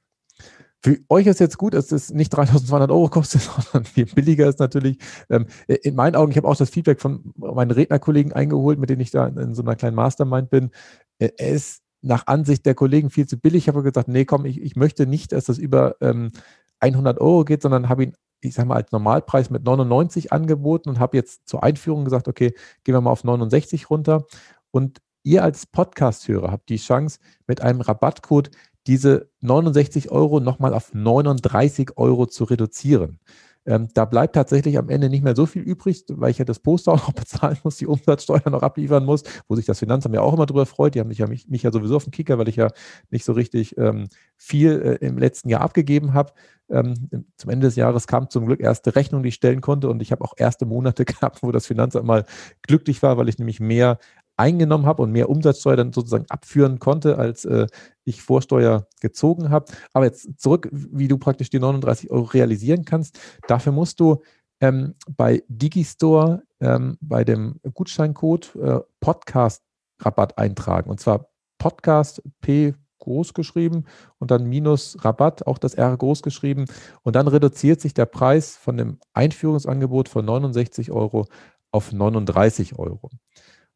Für 0.84 0.98
euch 1.08 1.26
ist 1.26 1.40
jetzt 1.40 1.56
gut, 1.56 1.72
dass 1.72 1.92
es 1.92 2.12
nicht 2.12 2.28
3200 2.28 2.90
Euro 2.90 3.08
kostet, 3.08 3.40
sondern 3.72 3.86
viel 3.86 4.04
billiger 4.04 4.46
ist 4.46 4.58
natürlich. 4.58 4.98
Ähm, 5.30 5.46
in 5.66 5.94
meinen 5.94 6.14
Augen, 6.14 6.30
ich 6.30 6.36
habe 6.36 6.46
auch 6.46 6.56
das 6.56 6.68
Feedback 6.68 7.00
von 7.00 7.32
meinen 7.36 7.70
Rednerkollegen 7.70 8.34
eingeholt, 8.34 8.78
mit 8.78 8.90
denen 8.90 9.00
ich 9.00 9.10
da 9.10 9.26
in 9.28 9.54
so 9.54 9.62
einer 9.62 9.76
kleinen 9.76 9.96
Mastermind 9.96 10.50
bin. 10.50 10.70
Äh, 11.18 11.30
ist 11.38 11.82
nach 12.02 12.26
Ansicht 12.26 12.66
der 12.66 12.74
Kollegen 12.74 13.08
viel 13.08 13.26
zu 13.26 13.38
billig. 13.38 13.64
Ich 13.64 13.68
habe 13.68 13.82
gesagt, 13.82 14.08
nee, 14.08 14.26
komm, 14.26 14.44
ich, 14.44 14.60
ich 14.60 14.76
möchte 14.76 15.06
nicht, 15.06 15.32
dass 15.32 15.46
das 15.46 15.56
über 15.56 15.96
ähm, 16.02 16.32
100 16.80 17.18
Euro 17.18 17.46
geht, 17.46 17.62
sondern 17.62 17.88
habe 17.88 18.04
ihn, 18.04 18.12
ich 18.42 18.52
sage 18.52 18.68
mal, 18.68 18.76
als 18.76 18.92
Normalpreis 18.92 19.48
mit 19.48 19.64
99 19.64 20.34
angeboten 20.34 20.90
und 20.90 20.98
habe 21.00 21.16
jetzt 21.16 21.48
zur 21.48 21.64
Einführung 21.64 22.04
gesagt, 22.04 22.28
okay, 22.28 22.52
gehen 22.84 22.94
wir 22.94 23.00
mal 23.00 23.10
auf 23.10 23.24
69 23.24 23.88
runter. 23.88 24.26
Und 24.70 25.00
ihr 25.22 25.42
als 25.42 25.64
Podcast-Hörer 25.64 26.52
habt 26.52 26.68
die 26.68 26.76
Chance, 26.76 27.20
mit 27.46 27.62
einem 27.62 27.80
Rabattcode 27.80 28.50
diese 28.86 29.30
69 29.40 30.10
Euro 30.10 30.40
nochmal 30.40 30.74
auf 30.74 30.92
39 30.94 31.96
Euro 31.96 32.26
zu 32.26 32.44
reduzieren. 32.44 33.18
Ähm, 33.66 33.88
da 33.94 34.04
bleibt 34.04 34.34
tatsächlich 34.34 34.76
am 34.76 34.90
Ende 34.90 35.08
nicht 35.08 35.24
mehr 35.24 35.34
so 35.34 35.46
viel 35.46 35.62
übrig, 35.62 36.04
weil 36.10 36.30
ich 36.30 36.38
ja 36.38 36.44
das 36.44 36.58
Poster 36.58 36.92
auch 36.92 37.08
noch 37.08 37.14
bezahlen 37.14 37.58
muss, 37.64 37.76
die 37.76 37.86
Umsatzsteuer 37.86 38.50
noch 38.50 38.62
abliefern 38.62 39.04
muss, 39.04 39.22
wo 39.48 39.56
sich 39.56 39.64
das 39.64 39.78
Finanzamt 39.78 40.14
ja 40.14 40.20
auch 40.20 40.34
immer 40.34 40.46
drüber 40.46 40.66
freut. 40.66 40.94
Die 40.94 41.00
haben 41.00 41.08
mich 41.08 41.18
ja, 41.18 41.26
mich, 41.26 41.48
mich 41.48 41.62
ja 41.62 41.72
sowieso 41.72 41.96
auf 41.96 42.04
den 42.04 42.10
Kicker, 42.10 42.38
weil 42.38 42.48
ich 42.48 42.56
ja 42.56 42.68
nicht 43.10 43.24
so 43.24 43.32
richtig 43.32 43.76
ähm, 43.78 44.08
viel 44.36 44.98
äh, 45.00 45.06
im 45.06 45.16
letzten 45.16 45.48
Jahr 45.48 45.62
abgegeben 45.62 46.12
habe. 46.12 46.32
Ähm, 46.70 47.08
zum 47.36 47.50
Ende 47.50 47.66
des 47.66 47.76
Jahres 47.76 48.06
kam 48.06 48.30
zum 48.30 48.46
Glück 48.46 48.60
erste 48.60 48.96
Rechnung, 48.96 49.22
die 49.22 49.28
ich 49.30 49.34
stellen 49.34 49.60
konnte 49.60 49.88
und 49.88 50.00
ich 50.02 50.12
habe 50.12 50.24
auch 50.24 50.34
erste 50.36 50.66
Monate 50.66 51.04
gehabt, 51.04 51.42
wo 51.42 51.50
das 51.50 51.66
Finanzamt 51.66 52.06
mal 52.06 52.24
glücklich 52.62 53.02
war, 53.02 53.16
weil 53.16 53.28
ich 53.28 53.38
nämlich 53.38 53.60
mehr 53.60 53.98
eingenommen 54.36 54.86
habe 54.86 55.02
und 55.02 55.12
mehr 55.12 55.28
Umsatzsteuer 55.28 55.76
dann 55.76 55.92
sozusagen 55.92 56.26
abführen 56.28 56.78
konnte, 56.78 57.18
als 57.18 57.44
äh, 57.44 57.66
ich 58.04 58.22
Vorsteuer 58.22 58.86
gezogen 59.00 59.50
habe. 59.50 59.72
Aber 59.92 60.04
jetzt 60.04 60.40
zurück, 60.40 60.68
wie 60.72 61.08
du 61.08 61.18
praktisch 61.18 61.50
die 61.50 61.58
39 61.58 62.10
Euro 62.10 62.24
realisieren 62.24 62.84
kannst. 62.84 63.18
Dafür 63.46 63.72
musst 63.72 64.00
du 64.00 64.22
ähm, 64.60 64.94
bei 65.16 65.42
Digistore 65.48 66.42
ähm, 66.60 66.96
bei 67.00 67.24
dem 67.24 67.60
Gutscheincode 67.74 68.56
äh, 68.56 68.80
Podcast-Rabatt 69.00 70.38
eintragen. 70.38 70.90
Und 70.90 71.00
zwar 71.00 71.28
Podcast 71.58 72.22
P 72.40 72.74
groß 72.98 73.34
geschrieben 73.34 73.84
und 74.18 74.30
dann 74.30 74.46
minus 74.46 74.96
Rabatt, 75.04 75.46
auch 75.46 75.58
das 75.58 75.74
R 75.74 75.96
groß 75.96 76.22
geschrieben. 76.22 76.64
Und 77.02 77.16
dann 77.16 77.28
reduziert 77.28 77.80
sich 77.80 77.94
der 77.94 78.06
Preis 78.06 78.56
von 78.56 78.76
dem 78.76 78.98
Einführungsangebot 79.12 80.08
von 80.08 80.24
69 80.24 80.90
Euro 80.90 81.26
auf 81.70 81.92
39 81.92 82.78
Euro. 82.78 83.10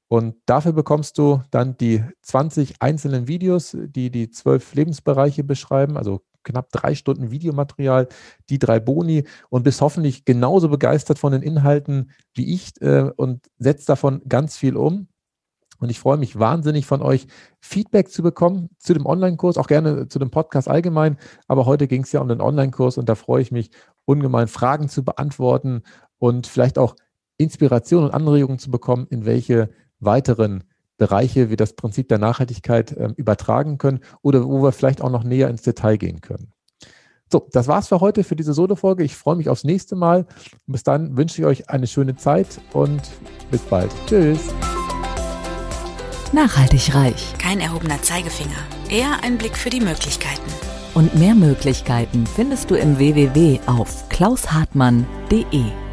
Und 0.08 0.36
dafür 0.46 0.72
bekommst 0.72 1.18
du 1.18 1.42
dann 1.50 1.76
die 1.76 2.02
20 2.22 2.80
einzelnen 2.80 3.28
Videos, 3.28 3.76
die 3.78 4.10
die 4.10 4.30
zwölf 4.30 4.74
Lebensbereiche 4.74 5.44
beschreiben, 5.44 5.98
also 5.98 6.22
knapp 6.44 6.70
drei 6.72 6.94
Stunden 6.94 7.30
Videomaterial, 7.30 8.08
die 8.48 8.58
drei 8.58 8.80
Boni 8.80 9.24
und 9.50 9.64
bist 9.64 9.82
hoffentlich 9.82 10.24
genauso 10.24 10.70
begeistert 10.70 11.18
von 11.18 11.32
den 11.32 11.42
Inhalten 11.42 12.10
wie 12.34 12.54
ich 12.54 12.80
äh, 12.80 13.10
und 13.16 13.46
setzt 13.58 13.88
davon 13.88 14.22
ganz 14.28 14.56
viel 14.56 14.76
um. 14.76 15.08
Und 15.80 15.90
ich 15.90 16.00
freue 16.00 16.16
mich 16.16 16.38
wahnsinnig 16.38 16.86
von 16.86 17.02
euch 17.02 17.28
Feedback 17.60 18.10
zu 18.10 18.22
bekommen 18.22 18.70
zu 18.78 18.94
dem 18.94 19.06
Online-Kurs, 19.06 19.58
auch 19.58 19.68
gerne 19.68 20.08
zu 20.08 20.18
dem 20.18 20.30
Podcast 20.30 20.68
allgemein. 20.68 21.18
Aber 21.46 21.66
heute 21.66 21.86
ging 21.86 22.02
es 22.02 22.10
ja 22.12 22.20
um 22.20 22.28
den 22.28 22.40
Online-Kurs 22.40 22.98
und 22.98 23.08
da 23.08 23.14
freue 23.14 23.42
ich 23.42 23.52
mich 23.52 23.70
ungemein, 24.04 24.48
Fragen 24.48 24.88
zu 24.88 25.04
beantworten 25.04 25.82
und 26.18 26.46
vielleicht 26.46 26.78
auch 26.78 26.96
Inspiration 27.36 28.04
und 28.04 28.10
Anregungen 28.10 28.58
zu 28.58 28.70
bekommen, 28.72 29.06
in 29.10 29.24
welche 29.24 29.70
weiteren 30.00 30.64
Bereiche 30.96 31.48
wir 31.48 31.56
das 31.56 31.74
Prinzip 31.74 32.08
der 32.08 32.18
Nachhaltigkeit 32.18 32.92
äh, 32.92 33.10
übertragen 33.16 33.78
können 33.78 34.00
oder 34.20 34.44
wo 34.44 34.62
wir 34.62 34.72
vielleicht 34.72 35.00
auch 35.00 35.10
noch 35.10 35.24
näher 35.24 35.48
ins 35.48 35.62
Detail 35.62 35.96
gehen 35.96 36.20
können. 36.20 36.52
So, 37.30 37.46
das 37.52 37.68
war's 37.68 37.88
für 37.88 38.00
heute, 38.00 38.24
für 38.24 38.36
diese 38.36 38.54
Solo-Folge. 38.54 39.04
Ich 39.04 39.14
freue 39.14 39.36
mich 39.36 39.48
aufs 39.48 39.64
nächste 39.64 39.96
Mal. 39.96 40.26
Bis 40.66 40.82
dann 40.82 41.16
wünsche 41.16 41.40
ich 41.40 41.46
euch 41.46 41.70
eine 41.70 41.86
schöne 41.86 42.16
Zeit 42.16 42.60
und 42.72 43.02
bis 43.50 43.60
bald. 43.62 43.90
Tschüss. 44.06 44.40
Nachhaltig 46.32 46.94
reich. 46.94 47.34
Kein 47.38 47.60
erhobener 47.60 48.02
Zeigefinger, 48.02 48.58
eher 48.90 49.22
ein 49.22 49.38
Blick 49.38 49.56
für 49.56 49.70
die 49.70 49.80
Möglichkeiten. 49.80 50.50
Und 50.94 51.14
mehr 51.14 51.34
Möglichkeiten 51.34 52.26
findest 52.26 52.70
du 52.70 52.74
im 52.74 52.98
www 52.98 53.60
auf 53.66 54.08
klaushartmann.de. 54.08 55.87